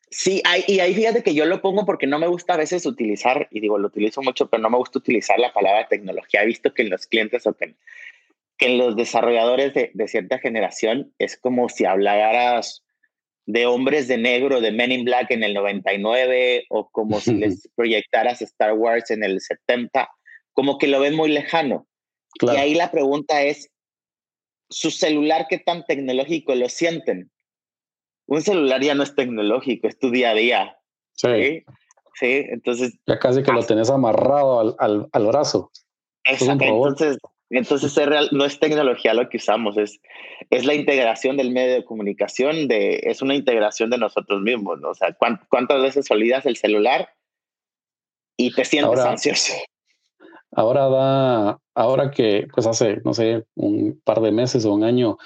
[0.09, 3.47] Sí, y ahí fíjate que yo lo pongo porque no me gusta a veces utilizar,
[3.51, 6.43] y digo, lo utilizo mucho, pero no me gusta utilizar la palabra tecnología.
[6.43, 7.75] He visto que en los clientes o que,
[8.59, 12.83] en los desarrolladores de, de cierta generación es como si hablaras
[13.47, 17.69] de hombres de negro de Men in Black en el 99 o como si les
[17.75, 20.09] proyectaras Star Wars en el 70,
[20.53, 21.87] como que lo ven muy lejano.
[22.41, 23.69] Y ahí la pregunta es,
[24.71, 27.31] ¿su celular qué tan tecnológico lo sienten?
[28.27, 30.79] Un celular ya no es tecnológico, es tu día a día.
[31.15, 31.65] Sí.
[32.15, 32.95] Sí, entonces...
[33.07, 35.71] Ya casi que lo tenés amarrado al, al, al brazo.
[36.25, 36.65] Exacto.
[36.65, 37.19] Entonces,
[37.59, 40.01] entonces es real, no es tecnología lo que usamos, es,
[40.51, 44.81] es la integración del medio de comunicación, de, es una integración de nosotros mismos.
[44.81, 44.91] ¿no?
[44.91, 45.15] O sea,
[45.49, 47.11] ¿cuántas veces olvidas el celular
[48.39, 49.53] y te sientes ansioso?
[50.51, 55.19] Ahora da, ahora que pues hace, no sé, un par de meses o un año,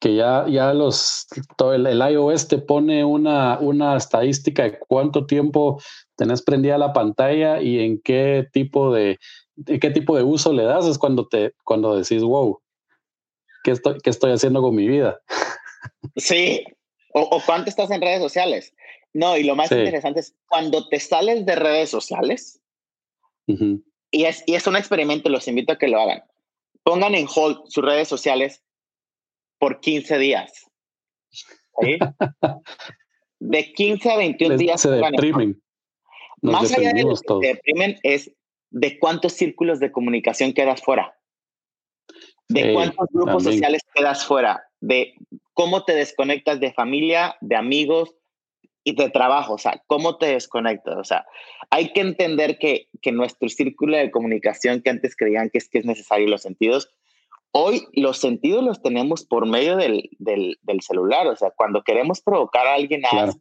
[0.00, 5.24] que ya, ya los, todo el, el, iOS te pone una, una estadística de cuánto
[5.24, 5.80] tiempo
[6.16, 9.18] tenés prendida la pantalla y en qué tipo de,
[9.66, 12.60] qué tipo de uso le das es cuando te cuando decís, wow,
[13.62, 15.20] ¿qué estoy, qué estoy haciendo con mi vida?
[16.16, 16.64] Sí,
[17.12, 18.74] o, cuánto estás en redes sociales.
[19.12, 22.60] No, y lo más interesante es cuando te sales de redes sociales,
[23.46, 26.22] y, es, y es un experimento, los invito a que lo hagan.
[26.82, 28.62] Pongan en hold sus redes sociales
[29.58, 30.70] por 15 días.
[33.38, 34.80] De 15 a 21 días.
[34.80, 35.62] Se deprimen.
[36.42, 38.30] Más allá de que se deprimen es
[38.74, 41.16] de cuántos círculos de comunicación quedas fuera,
[42.48, 45.14] de cuántos grupos sociales quedas fuera, de
[45.52, 48.16] cómo te desconectas de familia, de amigos
[48.82, 51.24] y de trabajo, o sea, cómo te desconectas, o sea,
[51.70, 55.78] hay que entender que, que nuestro círculo de comunicación que antes creían que es que
[55.78, 56.90] es necesario los sentidos,
[57.52, 62.66] hoy los sentidos los tenemos por medio del, del, celular, o sea, cuando queremos provocar
[62.66, 63.32] a alguien a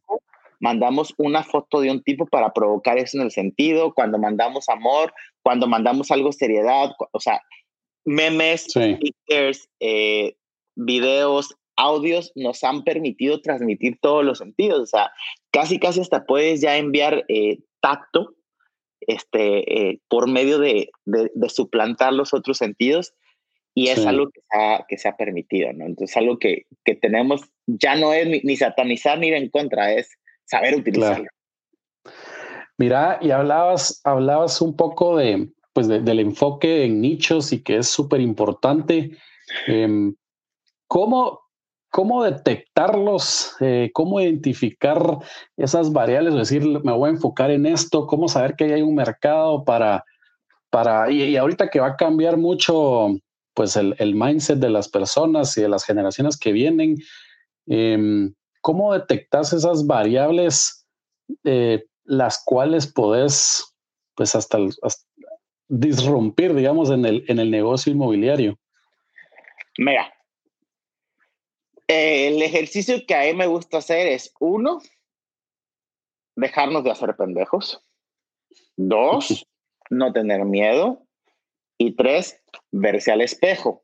[0.64, 5.14] mandamos una foto de un tipo para provocar eso en el sentido, cuando mandamos amor,
[5.42, 7.42] cuando mandamos algo seriedad, o sea,
[8.06, 10.38] memes, stickers, eh,
[10.76, 15.12] videos, audios nos han permitido transmitir todos los sentidos, o sea,
[15.52, 18.34] casi casi hasta puedes ya enviar eh, tacto
[19.02, 23.14] este, eh, por medio de, de, suplantar los otros sentidos
[23.76, 25.86] y es algo que se, ha, que se ha permitido, ¿no?
[25.88, 29.92] Entonces, algo que, que tenemos, ya no es ni, ni satanizar ni ir en contra,
[29.92, 31.28] es saber utilizarlo.
[32.78, 37.88] Mira, y hablabas, hablabas un poco de, pues del enfoque en nichos y que es
[37.88, 39.18] súper importante.
[39.68, 40.16] Em,
[40.88, 41.42] ¿cómo,
[41.92, 43.56] ¿Cómo detectarlos?
[43.60, 45.20] Eh, ¿Cómo identificar
[45.56, 46.34] esas variables?
[46.34, 50.04] Es decir, me voy a enfocar en esto, cómo saber que hay un mercado para,
[50.72, 53.10] para y, ahorita que va a cambiar mucho
[53.54, 56.96] pues el, el, mindset de las personas y de las generaciones que vienen.
[57.68, 58.32] Eh,
[58.64, 60.88] ¿Cómo detectas esas variables
[61.44, 63.76] eh, las cuales podés,
[64.16, 64.58] pues hasta,
[65.68, 68.58] disrumpir, digamos, en el, en el negocio inmobiliario?
[69.78, 70.14] Mira,
[71.90, 74.82] el ejercicio que a mí me gusta hacer es uno,
[76.38, 77.84] dejarnos de hacer pendejos.
[78.78, 79.46] Dos,
[79.90, 81.06] no tener miedo.
[81.78, 83.83] Y tres, verse al espejo.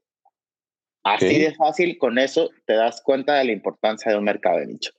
[1.04, 4.68] Así de fácil, con eso te das cuenta de la importancia de un mercado de
[4.68, 4.92] nicho.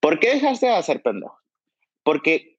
[0.00, 1.38] ¿Por qué dejarse de hacer pendejo?
[2.02, 2.58] Porque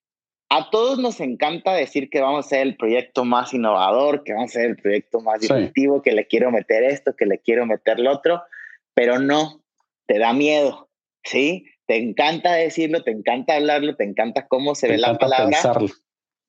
[0.49, 4.51] a todos nos encanta decir que vamos a ser el proyecto más innovador, que vamos
[4.51, 7.99] a ser el proyecto más disruptivo, que le quiero meter esto, que le quiero meter
[7.99, 8.43] lo otro,
[8.93, 9.63] pero no,
[10.07, 10.89] te da miedo,
[11.23, 11.65] ¿sí?
[11.87, 15.57] Te encanta decirlo, te encanta hablarlo, te encanta cómo se ve la palabra,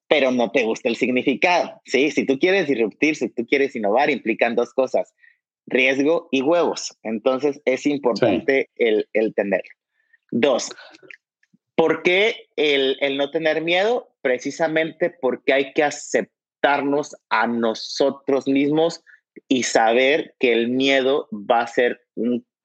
[0.09, 2.11] pero no te gusta el significado, ¿sí?
[2.11, 5.15] Si tú quieres disruptir, si tú quieres innovar, implican dos cosas,
[5.67, 6.97] riesgo y huevos.
[7.03, 9.75] Entonces es importante el, el tenerlo.
[10.31, 10.71] Dos,
[11.75, 14.09] ¿por qué el, el no tener miedo?
[14.23, 19.03] Precisamente porque hay que aceptarnos a nosotros mismos
[19.49, 22.01] y saber que el miedo va a ser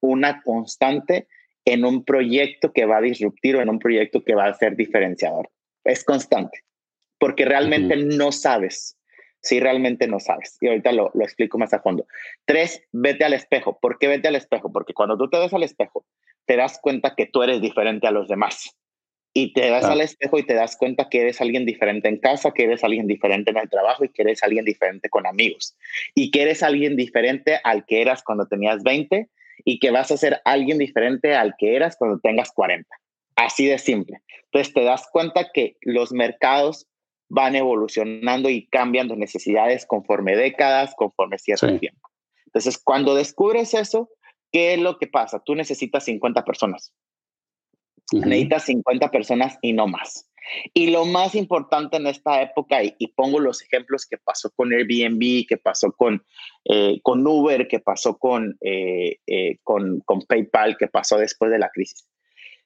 [0.00, 1.28] una constante
[1.64, 4.76] en un proyecto que va a disruptir o en un proyecto que va a ser
[4.76, 5.50] diferenciador.
[5.84, 6.64] Es constante,
[7.18, 8.97] porque realmente no sabes.
[9.40, 10.56] Si realmente no sabes.
[10.60, 12.06] Y ahorita lo, lo explico más a fondo.
[12.44, 13.78] Tres, vete al espejo.
[13.80, 14.72] ¿Por qué vete al espejo?
[14.72, 16.04] Porque cuando tú te ves al espejo,
[16.46, 18.74] te das cuenta que tú eres diferente a los demás.
[19.34, 22.50] Y te das al espejo y te das cuenta que eres alguien diferente en casa,
[22.50, 25.76] que eres alguien diferente en el trabajo y que eres alguien diferente con amigos.
[26.14, 29.28] Y que eres alguien diferente al que eras cuando tenías 20
[29.64, 32.88] y que vas a ser alguien diferente al que eras cuando tengas 40.
[33.36, 34.20] Así de simple.
[34.46, 36.88] Entonces te das cuenta que los mercados
[37.28, 42.08] van evolucionando y cambian de necesidades conforme décadas, conforme cierto tiempo.
[42.46, 44.10] Entonces, cuando descubres eso,
[44.50, 45.42] ¿qué es lo que pasa?
[45.44, 46.94] Tú necesitas 50 personas.
[48.12, 50.28] Necesitas 50 personas y no más.
[50.72, 55.46] Y lo más importante en esta época, y, pongo los ejemplos que pasó con Airbnb,
[55.46, 56.24] que pasó con,
[56.64, 61.58] eh, con Uber, que pasó con, eh, eh, con, con PayPal, que pasó después de
[61.58, 62.08] la crisis.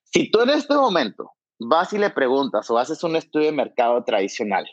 [0.05, 1.33] Si tú en este momento
[1.69, 4.67] vas y le preguntas o haces un estudio de mercado tradicional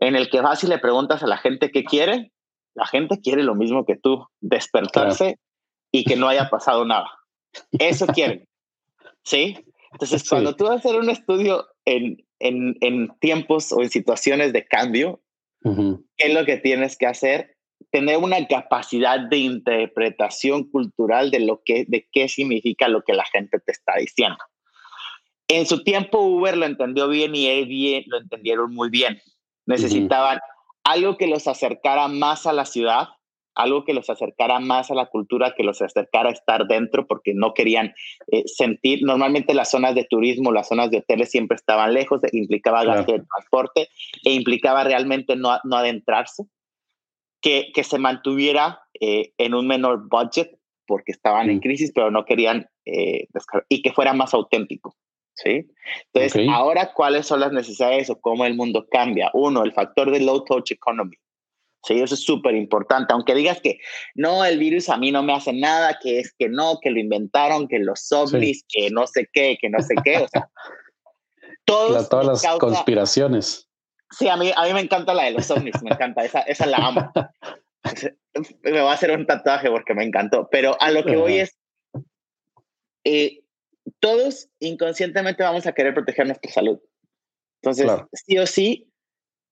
[0.00, 2.32] en el que vas y le preguntas a la gente qué quiere,
[2.74, 5.38] la gente quiere lo mismo que tú, despertarse
[5.90, 7.10] y que no haya pasado nada.
[7.78, 8.46] Eso quieren.
[9.24, 9.58] ¿Sí?
[9.92, 14.52] Entonces, cuando tú vas a hacer un estudio en, en, en tiempos o en situaciones
[14.52, 15.20] de cambio,
[15.62, 17.56] ¿qué es lo que tienes que hacer?
[17.90, 23.24] Tener una capacidad de interpretación cultural de lo que, de qué significa lo que la
[23.24, 24.38] gente te está diciendo.
[25.48, 29.20] En su tiempo Uber lo entendió bien y Airbnb lo entendieron muy bien.
[29.66, 30.40] Necesitaban
[30.84, 33.08] algo que los acercara más a la ciudad,
[33.54, 37.34] algo que los acercara más a la cultura, que los acercara a estar dentro, porque
[37.34, 37.92] no querían
[38.30, 42.84] eh, sentir, normalmente las zonas de turismo, las zonas de hoteles siempre estaban lejos, implicaba
[42.84, 43.88] gasto de transporte
[44.24, 46.44] e implicaba realmente no, no adentrarse,
[47.42, 50.56] que, que se mantuviera eh, en un menor budget,
[50.86, 53.26] porque estaban en crisis, pero no querían, eh,
[53.68, 54.94] y que fuera más auténtico.
[55.42, 55.66] ¿Sí?
[56.12, 59.30] Entonces, ahora, ¿cuáles son las necesidades o cómo el mundo cambia?
[59.34, 61.16] Uno, el factor de low touch economy.
[61.84, 63.12] Sí, eso es súper importante.
[63.12, 63.78] Aunque digas que
[64.14, 66.98] no, el virus a mí no me hace nada, que es que no, que lo
[66.98, 70.18] inventaron, que los zombies, que no sé qué, que no sé qué.
[70.18, 70.50] O sea,
[71.64, 73.68] todos todas las conspiraciones.
[74.10, 76.66] Sí, a mí, a mí me encanta la de los zombies, me encanta, esa, esa
[76.66, 77.12] la amo.
[78.62, 80.48] me va a hacer un tatuaje porque me encantó.
[80.50, 81.56] Pero a lo que voy es,
[83.04, 83.40] eh,
[84.00, 86.78] todos inconscientemente vamos a querer proteger nuestra salud.
[87.62, 88.88] Entonces, sí o sí,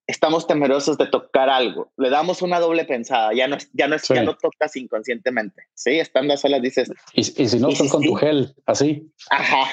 [0.07, 1.93] estamos temerosos de tocar algo.
[1.97, 3.33] Le damos una doble pensada.
[3.35, 5.63] Ya no, ya no, ya no tocas inconscientemente.
[5.75, 6.91] Sí, estando a solas dices.
[7.15, 9.11] Y, si no, estás con tu gel, así.
[9.31, 9.67] Ajá.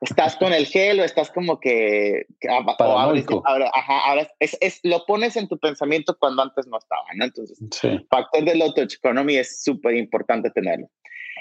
[0.00, 2.26] Estás con el gel o estás como que.
[2.48, 7.24] ahora, ajá, ahora es, es, lo pones en tu pensamiento cuando antes no estaba, ¿no?
[7.24, 10.90] Entonces, el factor del auto economy es súper importante tenerlo.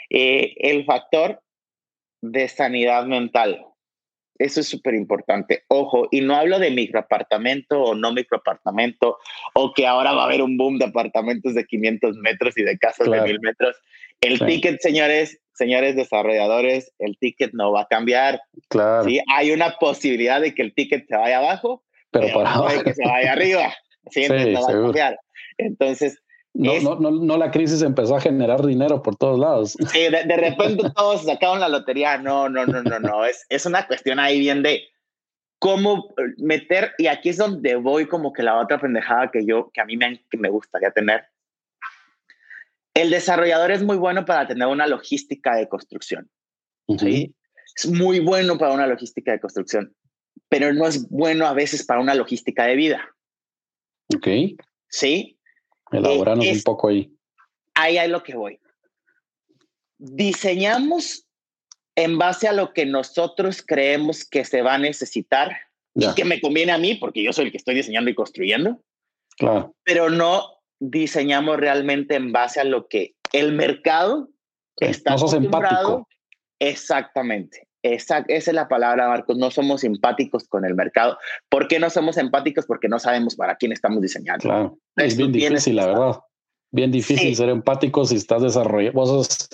[0.10, 1.42] Eh, el factor
[2.32, 3.66] de sanidad mental.
[4.38, 5.64] Eso es súper importante.
[5.70, 9.18] Ojo, y no hablo de microapartamento o no microapartamento,
[9.54, 12.78] o que ahora va a haber un boom de apartamentos de 500 metros y de
[12.78, 13.76] casas de 1000 metros.
[14.20, 18.42] El ticket, señores, señores desarrolladores, el ticket no va a cambiar.
[18.68, 19.06] Claro.
[19.06, 19.22] ¿sí?
[19.34, 23.06] Hay una posibilidad de que el ticket se vaya abajo, pero, no hay que se
[23.06, 23.74] vaya arriba.
[24.12, 24.28] ¿sí?
[24.30, 25.20] no va a cambiar.
[25.58, 26.22] Entonces,
[26.56, 29.78] no, no, no, la crisis empezó a generar dinero por todos lados.
[29.91, 32.18] Sí, de, repente todos sacaron la lotería.
[32.18, 33.26] No, no, no, no, no.
[33.26, 34.84] Es, es una cuestión ahí bien de
[35.60, 39.82] cómo meter, y aquí es donde voy como que la otra pendejada que yo, que
[39.82, 41.26] a mí me, que me gustaría tener.
[42.93, 46.30] El desarrollador es muy bueno para tener una logística de construcción.
[46.97, 47.36] ¿sí?
[47.76, 49.93] Es muy bueno para una logística de construcción,
[50.47, 53.10] pero no es bueno a veces para una logística de vida.
[54.16, 54.28] Ok.
[54.88, 55.35] Sí,
[55.92, 57.12] Elaboranos un poco ahí.
[57.74, 58.60] Ahí es lo que voy.
[59.98, 61.28] diseñamos
[61.96, 65.56] en base a lo que nosotros creemos que se va a necesitar
[65.94, 68.82] y que me conviene a mí, porque yo soy el que estoy diseñando y construyendo.
[69.38, 69.74] Claro.
[69.84, 74.30] Pero no diseñamos realmente en base a lo que el mercado
[74.78, 76.08] está no sos empático.
[76.60, 77.68] Exactamente.
[77.86, 79.38] Esa, esa, es la palabra, Marcos.
[79.38, 81.20] No somos empáticos con el mercado.
[81.50, 82.66] ¿Por qué no somos empáticos?
[82.66, 84.42] Porque no sabemos para quién estamos diseñando.
[84.42, 84.80] Claro.
[84.96, 86.20] Es bien difícil, la verdad.
[86.72, 89.00] Bien difícil ser empático si estás desarrollando.
[89.00, 89.50] Vos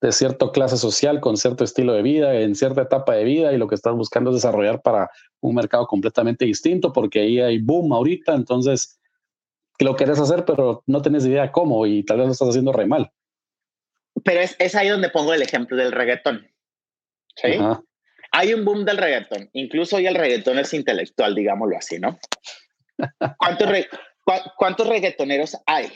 [0.00, 3.58] de cierta clase social, con cierto estilo de vida, en cierta etapa de vida, y
[3.58, 5.10] lo que estás buscando es desarrollar para
[5.40, 8.98] un mercado completamente distinto, porque ahí hay boom ahorita, entonces
[9.78, 12.86] lo querés hacer, pero no tenés idea cómo, y tal vez lo estás haciendo re
[12.86, 13.10] mal.
[14.24, 16.46] Pero es, es ahí donde pongo el ejemplo del reggaetón.
[17.36, 17.58] ¿Sí?
[18.32, 22.18] Hay un boom del reggaetón, incluso hoy el reggaetón es intelectual, digámoslo así, ¿no?
[23.38, 23.68] ¿Cuántos,
[24.56, 25.92] ¿Cuántos reggaetoneros hay?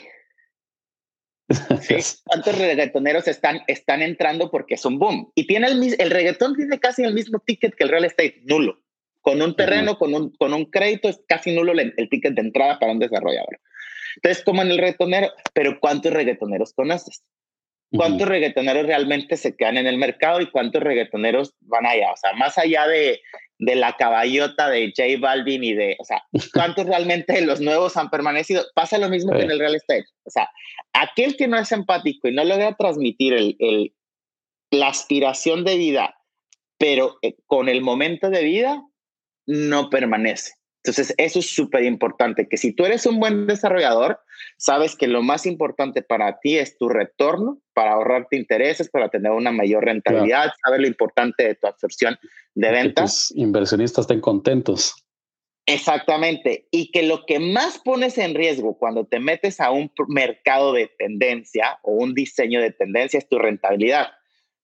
[2.25, 5.31] ¿Cuántos reggaetoneros están, están entrando porque es un boom?
[5.35, 8.79] Y tiene el, el reggaetón tiene casi el mismo ticket que el real estate, nulo.
[9.21, 12.79] Con un terreno, con, un, con un crédito, es casi nulo el, ticket de entrada
[12.79, 13.59] para un desarrollador.
[14.15, 17.23] Entonces, como en el reggaetonero, pero ¿cuántos reggaetoneros conoces?
[17.91, 22.11] ¿Cuántos reggaetoneros realmente se quedan en el mercado y cuántos reggaetoneros van allá?
[22.11, 23.19] O sea, más allá de,
[23.57, 26.23] de la caballota de J Balvin y de, o sea,
[26.53, 28.63] ¿cuántos realmente los nuevos han permanecido?
[28.75, 30.05] Pasa lo mismo que en el real estate.
[30.23, 30.49] O sea,
[30.93, 33.93] aquel que no es empático y no logra transmitir el, el,
[34.71, 36.15] la aspiración de vida,
[36.77, 38.83] pero eh, con el momento de vida,
[39.47, 40.58] no permanece.
[40.83, 44.19] Entonces, eso es súper importante, que si tú eres un buen desarrollador,
[44.57, 49.31] sabes que lo más importante para ti es tu retorno, para ahorrarte intereses, para tener
[49.33, 52.17] una mayor rentabilidad, sabes lo importante de tu absorción
[52.55, 53.31] de ventas.
[53.35, 54.95] inversionistas estén contentos.
[55.65, 56.67] Exactamente.
[56.71, 60.89] Y que lo que más pones en riesgo cuando te metes a un mercado de
[60.97, 64.07] tendencia o un diseño de tendencia es tu rentabilidad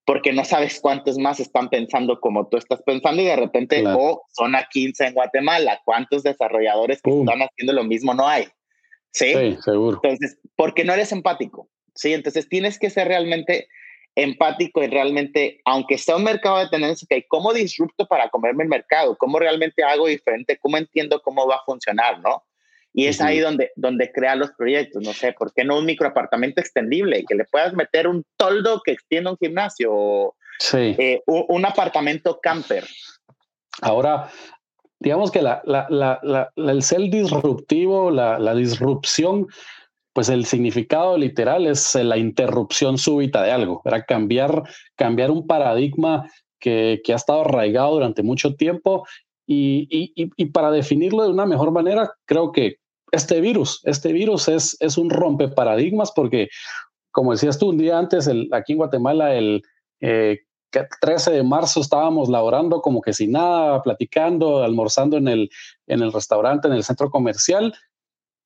[0.06, 3.98] porque no sabes cuántos más están pensando como tú estás pensando y de repente, o
[3.98, 8.44] oh, son a 15 en Guatemala, ¿cuántos desarrolladores que están haciendo lo mismo no hay?
[9.10, 9.34] ¿Sí?
[9.34, 10.00] sí, seguro.
[10.02, 12.14] Entonces, porque no eres empático, ¿sí?
[12.14, 13.66] Entonces tienes que ser realmente
[14.14, 18.70] empático y realmente, aunque sea un mercado de tendencia, que ¿cómo disrupto para comerme el
[18.70, 19.16] mercado?
[19.18, 20.56] ¿Cómo realmente hago diferente?
[20.58, 22.44] ¿Cómo entiendo cómo va a funcionar, no?
[22.98, 26.62] Y es ahí donde, donde crea los proyectos, no sé, ¿por qué no un microapartamento
[26.62, 27.26] extendible?
[27.28, 30.34] Que le puedas meter un toldo que extienda un gimnasio o
[30.72, 32.86] eh, un, apartamento camper.
[33.82, 34.30] Ahora,
[34.98, 35.86] digamos que la, la,
[36.22, 39.46] la, el ser disruptivo, la, disrupción,
[40.14, 44.62] pues el significado literal es la interrupción súbita de algo, era cambiar,
[44.94, 49.06] cambiar un paradigma que, que, ha estado arraigado durante mucho tiempo
[49.46, 52.78] y, y, y, para definirlo de una mejor manera, creo que
[53.12, 53.80] este virus.
[53.84, 56.48] Este virus es, es un rompe paradigmas porque,
[57.10, 59.62] como decías tú, un día antes, aquí en Guatemala, el
[60.00, 60.40] 13
[61.30, 65.50] eh, de marzo estábamos laborando como que sin nada, platicando, almorzando en el,
[65.86, 67.74] en el restaurante, en el centro comercial.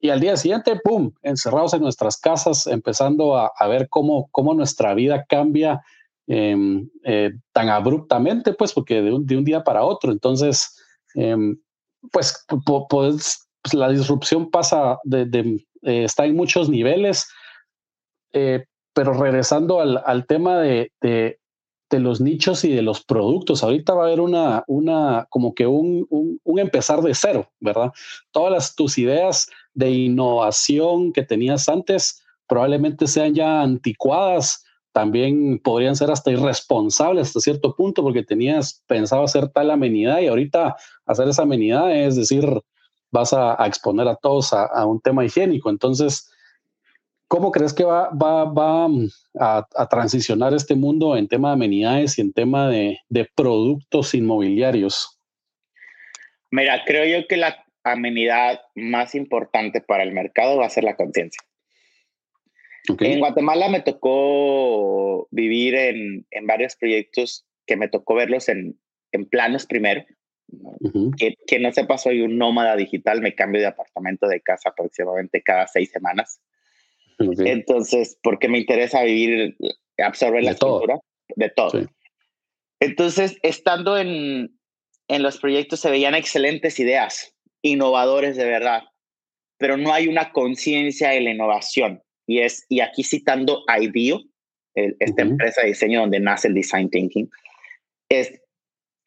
[0.03, 4.95] Y al día siguiente, ¡pum!, encerrados en nuestras casas, empezando a, ver cómo, cómo nuestra
[4.95, 5.83] vida cambia
[6.27, 10.11] em, eh, tan abruptamente, pues, porque de un, de un día para otro.
[10.11, 10.75] Entonces,
[12.13, 12.47] pues,
[12.89, 17.29] pues pues, la disrupción pasa de, eh, está en muchos niveles,
[18.33, 21.37] eh, pero regresando al, al tema de, de,
[21.93, 26.07] los nichos y de los productos, ahorita va a haber una, una como que un,
[26.09, 27.91] un, empezar de cero, ¿verdad?
[28.31, 35.97] Todas las, tus ideas de innovación que tenías antes probablemente sean ya anticuadas, también podrían
[35.97, 41.29] ser hasta irresponsables hasta cierto punto porque tenías pensado hacer tal amenidad y ahorita hacer
[41.29, 42.45] esa amenidad es decir,
[43.11, 45.71] vas a, exponer a todos a, un tema higiénico.
[45.71, 46.31] Entonces,
[47.29, 49.09] ¿cómo crees que va, va, mm,
[49.39, 52.99] a, transicionar este mundo en tema de amenidades y en tema de,
[53.35, 55.19] productos inmobiliarios?
[56.51, 60.97] Mira, creo yo que la amenidad más importante para el mercado va a ser la
[60.97, 61.43] conciencia.
[62.99, 68.81] En Guatemala me tocó vivir en, varios proyectos que me tocó verlos en,
[69.13, 70.05] en planos primero
[71.47, 75.67] que, no sepa, soy un nómada digital, me cambio de apartamento de casa aproximadamente cada
[75.67, 76.41] seis semanas.
[77.19, 79.57] Entonces, porque me interesa vivir,
[79.99, 80.99] absorber la estructura
[81.37, 81.87] de todo.
[82.81, 84.59] Entonces, estando en,
[85.09, 88.85] en los proyectos se veían excelentes ideas, innovadores de verdad,
[89.59, 92.03] pero no hay una conciencia de la innovación.
[92.27, 94.21] Y, es, y aquí citando IDEO,
[94.75, 97.29] esta empresa de diseño donde nace el design thinking,
[98.09, 98.41] es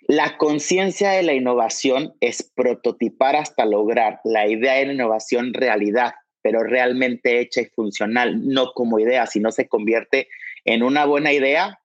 [0.08, 6.14] la conciencia de la innovación es prototipar hasta lograr la idea de la innovación realidad,
[6.41, 10.28] pero realmente hecha y funcional, no como idea, sino se convierte
[10.66, 11.80] en una buena idea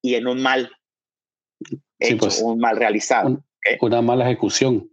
[0.00, 0.72] y en un mal
[2.00, 3.44] hecho, pues, un mal realizado.
[3.80, 4.90] Una mala ejecución.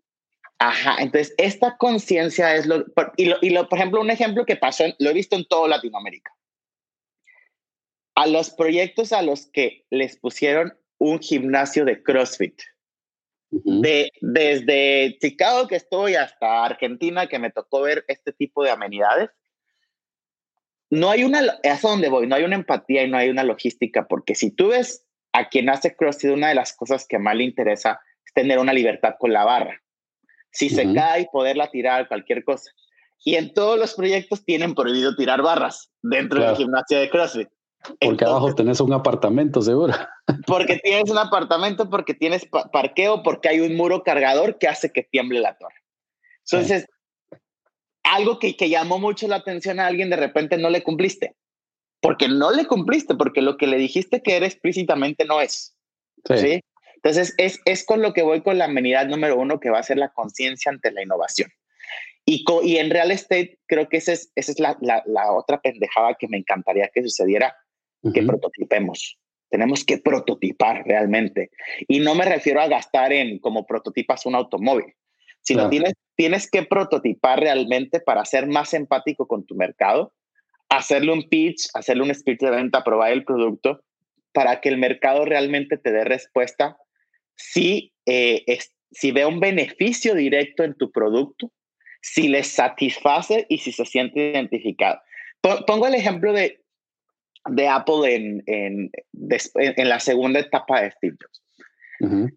[0.59, 4.57] Ajá, entonces esta conciencia es lo y, lo, y lo, por ejemplo, un ejemplo que
[4.57, 6.35] pasó, lo he visto en toda Latinoamérica.
[8.15, 12.61] A los proyectos a los que les pusieron un gimnasio de CrossFit,
[13.49, 19.31] de, desde Chicago que estoy hasta Argentina que me tocó ver este tipo de amenidades,
[20.91, 23.43] no hay una, es a donde voy, no hay una empatía y no hay una
[23.43, 27.35] logística, porque si tú ves a quien hace CrossFit, una de las cosas que más
[27.35, 29.81] le interesa es tener una libertad con la barra.
[30.51, 32.71] Si se cae, poderla tirar, cualquier cosa.
[33.23, 37.49] Y en todos los proyectos tienen prohibido tirar barras dentro del gimnasio de CrossFit.
[37.99, 39.93] Porque abajo tenés un apartamento, seguro.
[40.47, 45.03] Porque tienes un apartamento, porque tienes parqueo, porque hay un muro cargador que hace que
[45.03, 45.75] tiemble la torre.
[46.45, 46.87] Entonces,
[48.03, 51.35] algo que, que llamó mucho la atención a alguien, de repente no le cumpliste.
[52.01, 55.75] Porque no le cumpliste, porque lo que le dijiste que era explícitamente no es.
[56.25, 56.61] Sí.
[56.95, 59.83] Entonces, es, es con lo que voy con la amenidad número uno, que va a
[59.83, 61.49] ser la conciencia ante la innovación.
[62.25, 65.59] Y, y en real estate, creo que esa es, esa es la, la, la otra
[65.61, 67.55] pendejada que me encantaría que sucediera
[68.13, 69.17] que prototipemos.
[69.49, 71.49] Tenemos que prototipar realmente.
[71.87, 74.93] Y no me refiero a gastar en como prototipas un automóvil,
[75.41, 80.13] sino tienes, tienes que prototipar realmente para ser más empático con tu mercado,
[80.69, 83.81] hacerle un pitch, hacerle un speech de venta, probar el producto,
[84.31, 86.77] para que el mercado realmente te dé respuesta
[87.35, 88.59] si, eh,
[88.91, 91.51] si ve un beneficio directo en tu producto,
[92.01, 94.99] si les satisface y si se siente identificado.
[95.65, 96.61] Pongo el ejemplo de,
[97.51, 98.91] de Apple en, en,
[99.55, 102.33] en, la segunda etapa de Steve Jobs.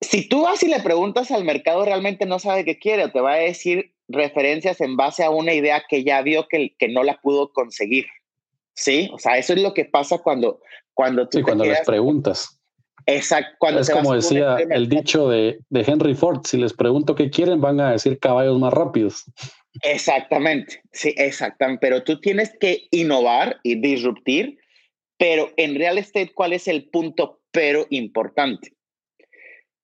[0.00, 3.20] Si tú vas y le preguntas al mercado, realmente no sabe qué quiere, o te
[3.20, 7.02] va a decir referencias en base a una idea que ya vio que, que no
[7.02, 8.04] la pudo conseguir.
[8.74, 10.60] Sí, o sea, eso es lo que pasa cuando,
[10.92, 11.42] cuando tú.
[11.42, 12.60] cuando les preguntas.
[13.06, 13.54] Exacto.
[13.58, 17.60] Cuando es como decía el dicho de, de Henry Ford: si les pregunto qué quieren,
[17.60, 19.24] van a decir caballos más rápidos.
[19.82, 21.80] Exactamente, sí, exactamente.
[21.80, 24.58] Pero tú tienes que innovar y disruptir,
[25.18, 28.72] pero en real estate, ¿cuál es el punto pero importante?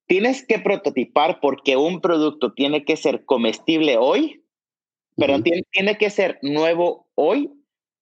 [0.06, 4.42] Tienes que prototipar porque un producto tiene que ser comestible hoy,
[5.16, 7.50] pero tiene, tiene que ser nuevo hoy,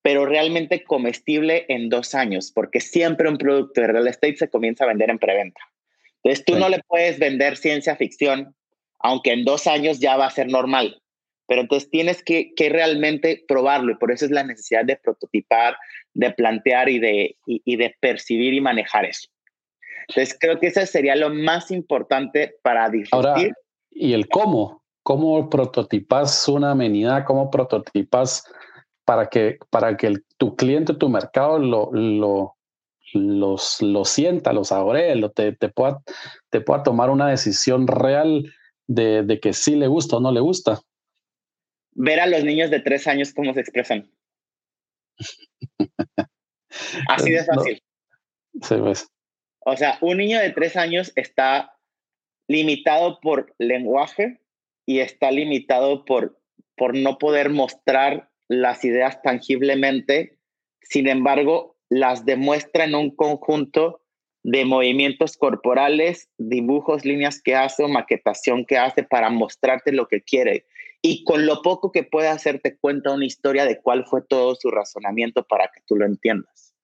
[0.03, 4.85] pero realmente comestible en dos años, porque siempre un producto de real estate se comienza
[4.85, 5.61] a vender en preventa.
[6.23, 8.55] Entonces tú no le puedes vender ciencia ficción,
[9.01, 11.03] aunque en dos años ya va a ser normal
[11.49, 15.77] pero entonces tienes que, que, realmente probarlo y por eso es la necesidad de prototipar,
[16.13, 19.29] de plantear y de, y, de percibir y manejar eso.
[20.09, 23.29] Entonces creo que eso sería lo más importante para discutir.
[23.29, 23.53] Ahora,
[23.91, 24.85] ¿y el cómo?
[25.03, 27.25] ¿Cómo prototipas una amenidad?
[27.25, 28.45] ¿Cómo prototipas
[29.07, 32.57] para que, para que el, tu cliente, tu mercado lo, lo,
[33.15, 36.03] los, lo sienta, lo saboree, lo, te, te, pueda,
[36.51, 38.53] te pueda tomar una decisión real
[38.87, 40.83] de, de que sí le gusta o no le gusta?
[41.99, 44.09] Ver a los niños de tres años cómo se expresan.
[47.09, 47.83] Así de fácil.
[48.63, 49.09] Sí, pues.
[49.61, 51.77] O sea, un niño de tres años está
[52.47, 54.41] limitado por lenguaje
[54.87, 56.41] y está limitado por,
[56.77, 60.39] por no poder mostrar las ideas tangiblemente.
[60.81, 64.03] Sin embargo, las demuestra en un conjunto
[64.45, 70.23] de movimientos corporales, dibujos, líneas que hace o maquetación que hace para mostrarte lo que
[70.23, 70.65] quiere
[71.03, 74.71] y con lo poco que puede hacerte cuenta una historia de cuál fue todo su
[74.71, 76.75] razonamiento para que tú lo entiendas.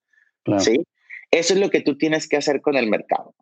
[0.59, 0.83] ¿Sí?
[1.31, 3.33] Eso es lo que tú tienes que hacer con el mercado.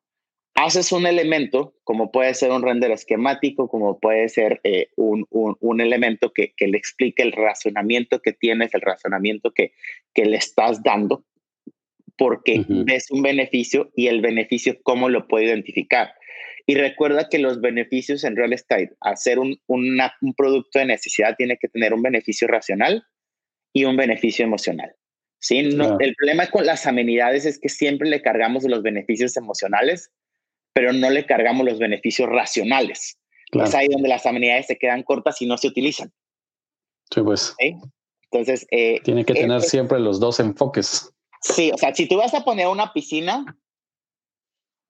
[0.56, 5.82] Haces un elemento, como puede ser un render esquemático, como puede ser eh, un, un,
[5.82, 9.74] elemento que, que, le explique el razonamiento que tienes, el razonamiento que,
[10.14, 11.26] que le estás dando,
[12.18, 16.14] porque ves un beneficio y el beneficio, ¿cómo lo puede identificar?
[16.66, 21.58] Y recuerda que los beneficios en real estate, hacer un, un producto de necesidad tiene
[21.58, 23.06] que tener un beneficio racional
[23.74, 24.96] y un beneficio emocional.
[25.40, 25.64] ¿sí?
[25.64, 30.12] No, El problema con las amenidades es que siempre le cargamos los beneficios emocionales,
[30.74, 33.20] pero no le cargamos los beneficios racionales.
[33.52, 36.12] Es ahí donde las amenidades se quedan cortas y no se utilizan.
[37.14, 37.56] Sí, pues.
[38.32, 38.66] Entonces.
[38.72, 41.12] Eh, tiene que tener siempre los dos enfoques.
[41.42, 43.46] Sí, o sea, si tú vas a poner una piscina,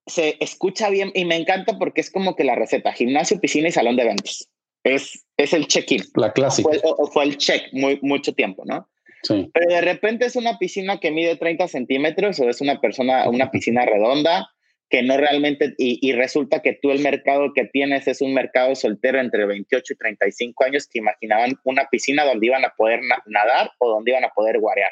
[0.06, 3.72] se escucha bien y me encanta porque es como que la receta, gimnasio, piscina y
[3.72, 4.50] salón de eventos.
[4.84, 6.04] Es, es el check-in.
[6.16, 6.70] La clásica.
[6.84, 8.90] o, fue el check muy, mucho tiempo, ¿no?
[9.24, 9.50] Sí.
[9.54, 13.50] Pero de repente es una piscina que mide 30 centímetros o es una persona, una
[13.50, 14.50] piscina redonda
[14.90, 18.76] que no realmente, y, y, resulta que tú el mercado que tienes es un mercado
[18.76, 23.72] soltero entre 28 y 35 años que imaginaban una piscina donde iban a poder nadar
[23.80, 24.92] o donde iban a poder guarear.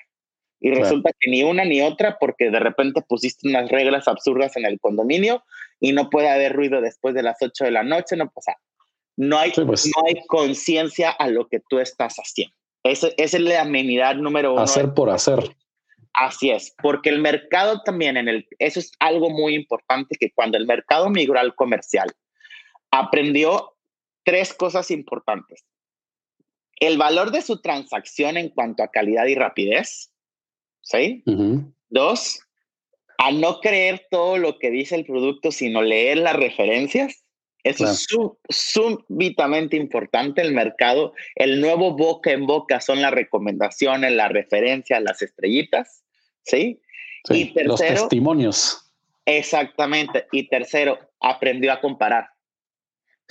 [0.64, 4.66] Y resulta que ni una ni otra, porque de repente pusiste unas reglas absurdas en
[4.66, 5.44] el condominio
[5.80, 8.58] y no puede haber ruido después de las 8 de la noche, no pasa.
[9.18, 9.88] No hay, pues.
[9.88, 12.56] no hay conciencia a lo que tú estás haciendo.
[12.84, 14.62] Esa, es la amenidad número uno.
[14.62, 15.40] Hacer por hacer.
[16.14, 20.58] Así es, porque el mercado también, en el, eso es algo muy importante, que cuando
[20.58, 22.12] el mercado migró al comercial,
[22.92, 23.76] aprendió
[24.24, 25.66] tres cosas importantes.
[26.80, 30.11] El valor de su transacción en cuanto a calidad y rapidez,
[30.82, 31.24] ¿sí?
[31.90, 32.40] Dos,
[33.18, 37.24] a no creer todo lo que dice el producto, sino leer las referencias.
[37.64, 38.08] Eso es
[38.50, 40.42] súbitamente importante.
[40.42, 46.04] El mercado, el nuevo boca en boca son las recomendaciones, las referencias, las estrellitas.
[46.44, 46.82] ¿sí?
[47.30, 48.92] y tercero, los testimonios.
[49.26, 50.26] Exactamente.
[50.32, 52.31] Y tercero, aprendió a comparar.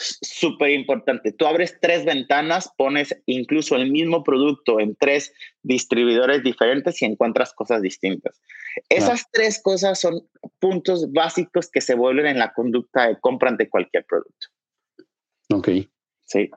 [0.01, 1.33] Súper importante.
[1.33, 5.33] Tú abres tres ventanas, pones incluso el mismo producto en tres
[5.63, 8.41] distribuidores diferentes y encuentras cosas distintas.
[8.89, 10.27] Esas tres cosas son
[10.59, 14.47] puntos básicos que se vuelven en la conducta de compra ante cualquier producto.
[15.53, 15.69] Ok.
[16.25, 16.51] Sí.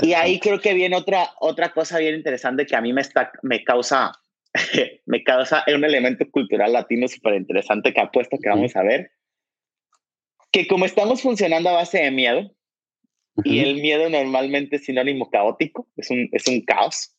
[0.00, 3.32] Y ahí creo que viene otra, otra cosa bien interesante que a mí me, está,
[3.42, 4.12] me causa
[5.06, 9.10] me causa un elemento cultural latino súper interesante que apuesto que vamos a ver.
[10.50, 12.54] Que como estamos funcionando a base de miedo,
[13.44, 17.14] y el miedo normalmente es sinónimo caótico, es un, es un caos,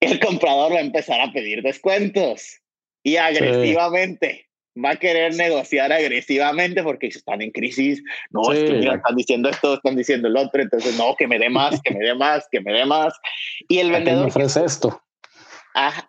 [0.00, 2.60] el comprador va a empezar a pedir descuentos
[3.02, 4.46] y agresivamente.
[4.84, 8.00] Va a querer negociar agresivamente porque están en crisis.
[8.30, 10.62] No, están diciendo esto, están diciendo el otro.
[10.62, 13.12] Entonces, no, que me dé más, que me dé más, que me dé más.
[13.68, 14.20] Y el vendedor.
[14.20, 15.02] Me ofrece esto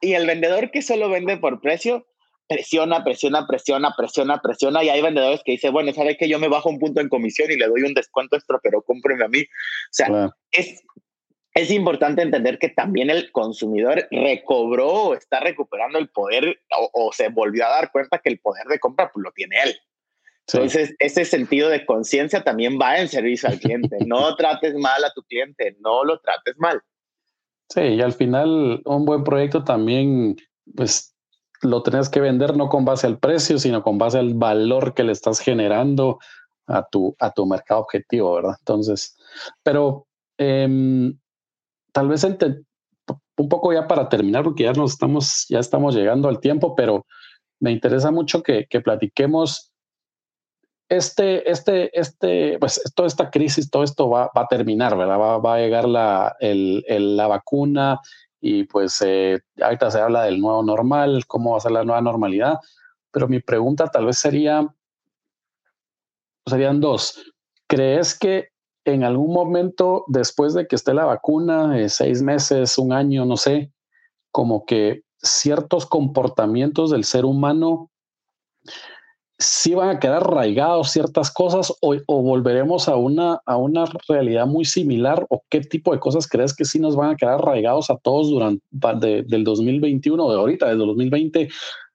[0.01, 2.07] y el vendedor que solo vende por precio,
[2.49, 4.83] presiona, presiona, presiona, presiona, presiona.
[4.83, 7.51] Y hay vendedores que dicen, bueno, ¿sabe que yo me bajo un punto en comisión
[7.51, 9.41] y le doy un descuento extra, pero cómpreme a mí?
[9.41, 10.81] O sea, es,
[11.53, 16.59] es importante entender que también el consumidor recobró o está recuperando el poder
[16.93, 19.75] o, se volvió a dar cuenta que el poder de compra pues, lo tiene él.
[20.51, 23.97] Entonces, ese sentido de conciencia también va en servicio al cliente.
[24.07, 26.81] No trates mal a tu cliente, no lo trates mal.
[27.71, 30.35] Sí, y al final un buen proyecto también,
[30.75, 31.15] pues
[31.61, 35.03] lo tienes que vender no con base al precio, sino con base al valor que
[35.03, 36.19] le estás generando
[36.67, 38.55] a tu, a tu mercado objetivo, ¿verdad?
[38.59, 39.17] Entonces,
[39.63, 40.07] pero
[40.37, 41.17] em,
[41.91, 46.39] tal vez un poco ya para terminar, porque ya nos estamos, ya estamos llegando al
[46.39, 47.05] tiempo, pero
[47.59, 49.71] me interesa mucho que, que platiquemos
[50.89, 55.19] este, este, este, pues toda esta crisis, todo esto va, va a terminar, ¿verdad?
[55.19, 56.83] Va, va a llegar la, el,
[57.15, 57.99] la vacuna
[58.41, 62.01] y pues eh, ahorita se habla del nuevo normal, cómo va a ser la nueva
[62.01, 62.59] normalidad,
[63.11, 64.67] pero mi pregunta tal vez sería,
[66.45, 67.33] serían dos.
[67.67, 68.49] ¿Crees que
[68.85, 73.37] en algún momento después de que esté la vacuna, eh, seis meses, un año, no
[73.37, 73.71] sé,
[74.31, 77.91] como que ciertos comportamientos del ser humano
[79.51, 84.63] si van a quedar arraigados ciertas cosas o, volveremos a una, a una realidad muy
[84.63, 87.97] similar o qué tipo de cosas crees que sí nos van a quedar arraigados a
[87.97, 91.49] todos durante del 2021 de ahorita, desde 2020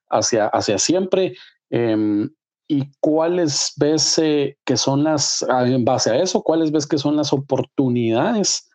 [0.09, 1.33] hacia, hacia siempre.
[1.69, 2.29] Em,
[2.67, 7.15] ¿Y cuáles ves eh, que son las, en base a eso, cuáles ves que son
[7.15, 8.69] las oportunidades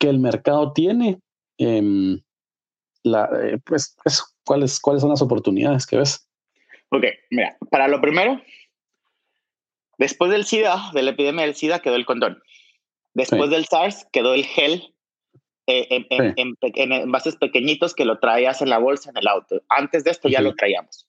[0.00, 1.20] que el mercado tiene?
[1.58, 2.20] Em,
[3.04, 3.94] la, eh, pues
[4.44, 6.23] ¿cuáles, ¿cuáles son las oportunidades que ves?
[6.90, 8.40] Ok, mira, para lo primero,
[9.98, 12.42] después del SIDA, de la epidemia del SIDA, quedó el condón.
[13.14, 14.92] Después del SARS, quedó el gel
[15.66, 19.62] eh, en, en, en, envases pequeñitos que lo traías en la bolsa, en el auto.
[19.68, 21.08] Antes de esto ya lo traíamos.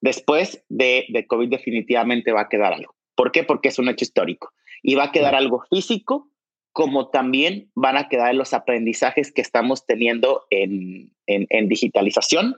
[0.00, 2.94] Después de, de, COVID definitivamente va a quedar algo.
[3.14, 3.44] ¿Por qué?
[3.44, 4.52] Porque es un hecho histórico.
[4.82, 6.28] Y va a quedar algo físico,
[6.72, 12.56] como también van a quedar los aprendizajes que estamos teniendo en, en digitalización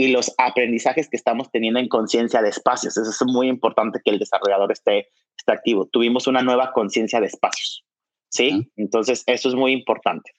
[0.00, 2.96] y los aprendizajes que estamos teniendo en conciencia de espacios.
[2.96, 5.88] Eso es muy importante que el desarrollador esté, esté activo.
[5.88, 7.84] Tuvimos una nueva conciencia de espacios.
[8.30, 8.72] ¿Sí?
[8.76, 10.32] Entonces, eso es muy importante.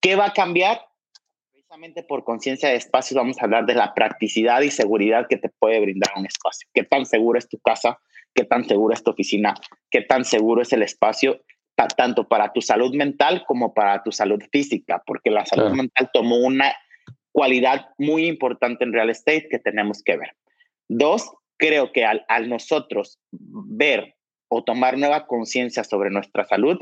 [0.00, 0.80] ¿Qué va a cambiar?
[1.50, 5.50] Precisamente por conciencia de espacios vamos a hablar de la practicidad y seguridad que te
[5.50, 6.66] puede brindar un espacio.
[6.72, 7.98] ¿Qué tan seguro es tu casa?
[8.34, 9.52] ¿Qué tan segura es tu oficina?
[9.90, 11.42] ¿Qué tan seguro es el espacio?
[11.96, 16.36] tanto para tu salud mental como para tu salud física, porque la salud mental tomó
[16.36, 16.70] una
[17.32, 20.36] cualidad muy importante en real estate que tenemos que ver.
[20.88, 24.16] Dos, creo que al, nosotros ver
[24.48, 26.78] o tomar nueva conciencia sobre nuestra salud,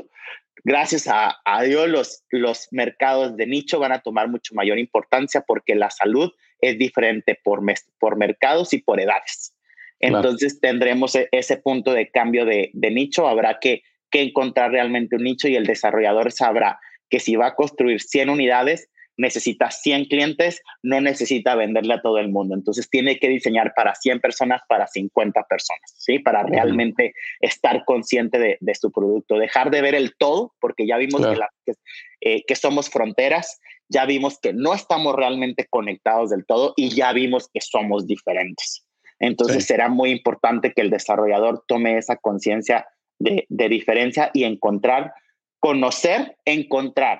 [0.63, 5.41] gracias a, a, Dios los, los mercados de nicho van a tomar mucho mayor importancia
[5.41, 6.31] porque la salud
[6.61, 7.61] es diferente por,
[7.99, 9.53] por mercados y por edades.
[9.99, 15.17] Entonces tendremos e, ese punto de cambio de, de nicho, habrá que, que encontrar realmente
[15.17, 16.79] un nicho y el desarrollador sabrá
[17.09, 18.89] que si va a construir 100 unidades,
[19.19, 22.55] necesita 100 clientes, no necesita venderle a todo el mundo.
[22.55, 26.19] Entonces tiene que diseñar para 100 personas, para 50 personas, ¿sí?
[26.19, 30.97] Para realmente estar consciente de, de, su producto, dejar de ver el todo, porque ya
[30.97, 31.21] vimos
[31.65, 31.73] que,
[32.21, 33.59] eh, que somos fronteras,
[33.89, 38.85] ya vimos que no estamos realmente conectados del todo y ya vimos que somos diferentes.
[39.19, 42.87] Entonces será muy importante que el desarrollador tome esa conciencia
[43.19, 45.11] de, de diferencia y encontrar,
[45.59, 47.19] conocer, encontrar,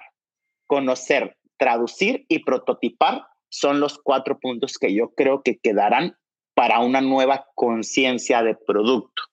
[0.66, 6.16] conocer, traducir y prototipar son los cuatro puntos que yo creo que quedarán
[6.56, 9.24] para una nueva conciencia de producto.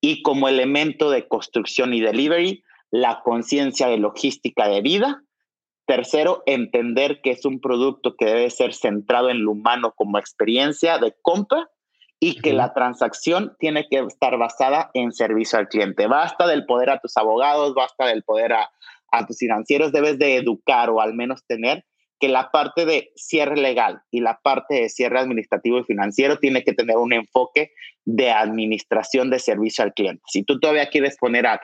[0.00, 5.22] Y como elemento de construcción y delivery, la conciencia de logística de vida.
[5.86, 10.98] Tercero, entender que es un producto que debe ser centrado en lo humano como experiencia
[10.98, 11.70] de compra
[12.20, 16.06] y que la transacción tiene que estar basada en servicio al cliente.
[16.06, 18.70] Basta del poder a tus abogados, basta del poder a,
[19.10, 21.84] a tus financieros debes de educar o al menos tener
[22.18, 26.62] que la parte de cierre legal y la parte de cierre administrativo y financiero tiene
[26.62, 27.72] que tener un enfoque
[28.04, 30.22] de administración de servicio al cliente.
[30.26, 31.60] Si tú todavía quieres poner al,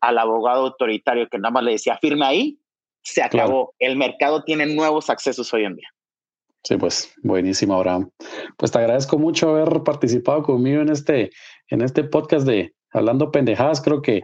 [0.00, 2.58] al, abogado autoritario que nada más le decía firme ahí,
[3.02, 3.74] se acabó.
[3.78, 5.88] El mercado tiene nuevos accesos hoy en día.
[6.62, 8.10] Sí, pues buenísimo, Abraham.
[8.58, 11.30] Pues te agradezco mucho haber participado conmigo en este,
[11.68, 13.80] en este podcast de Hablando Pendejadas.
[13.80, 14.22] Creo que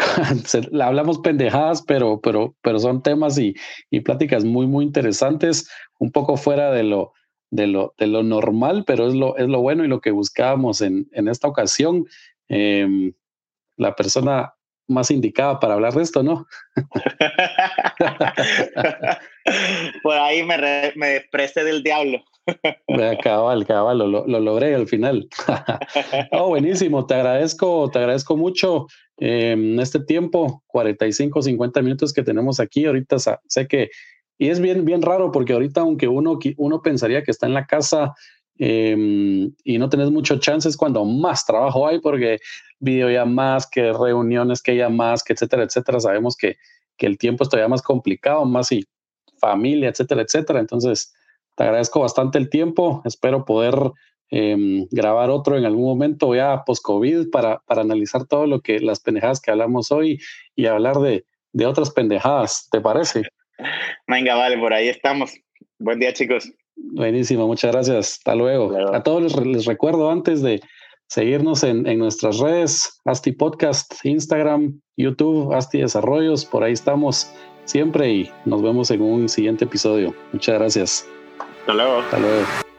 [0.80, 3.54] hablamos pendejadas, pero, pero, pero son temas y,
[3.90, 7.12] y, pláticas muy, muy interesantes, un poco fuera de lo,
[7.50, 10.80] de lo, de lo normal, pero es lo, es lo bueno y lo que buscábamos
[10.80, 12.06] en, en esta ocasión.
[12.48, 13.12] Em,
[13.76, 14.54] la persona
[14.88, 16.46] más indicada para hablar de esto, ¿no?
[20.02, 20.58] Por ahí me,
[20.96, 22.22] me expresé del diablo.
[23.22, 25.28] cabal, cabal, lo, lo, logré al final.
[26.32, 28.86] oh, buenísimo, te agradezco, te agradezco mucho
[29.20, 32.86] en este tiempo, 45, 50 minutos que tenemos aquí.
[32.86, 33.90] Ahorita sé que,
[34.38, 37.66] y es bien, bien raro porque ahorita, aunque uno, uno pensaría que está en la
[37.66, 38.14] casa
[38.56, 42.38] em, y no tenés muchos chances cuando más trabajo hay, porque
[42.78, 46.00] videollamadas, que reuniones, que llamadas, que etcétera, etcétera.
[46.00, 46.56] Sabemos que,
[46.96, 48.86] que el tiempo es todavía más complicado, más y
[49.38, 50.60] familia, etcétera, etcétera.
[50.60, 51.12] Entonces,
[51.56, 53.02] te agradezco bastante el tiempo.
[53.04, 53.74] Espero poder
[54.30, 59.00] em, grabar otro en algún momento ya post-COVID para, para analizar todo lo que las
[59.00, 60.18] pendejadas que hablamos hoy
[60.56, 62.68] y hablar de, de otras pendejadas.
[62.70, 63.22] ¿Te parece?
[64.06, 65.32] Venga, vale, por ahí estamos.
[65.78, 66.50] Buen día, chicos.
[66.76, 68.12] Buenísimo, muchas gracias.
[68.14, 68.72] Hasta luego.
[68.94, 70.60] A todos les, les, recuerdo antes de
[71.08, 77.32] seguirnos en, en, nuestras redes, Asti Podcast, Instagram, YouTube, Asti Desarrollos, por ahí estamos
[77.64, 80.14] siempre y nos vemos en un siguiente episodio.
[80.32, 81.08] Muchas gracias.
[81.60, 81.98] Hasta luego.
[81.98, 82.69] Hasta luego.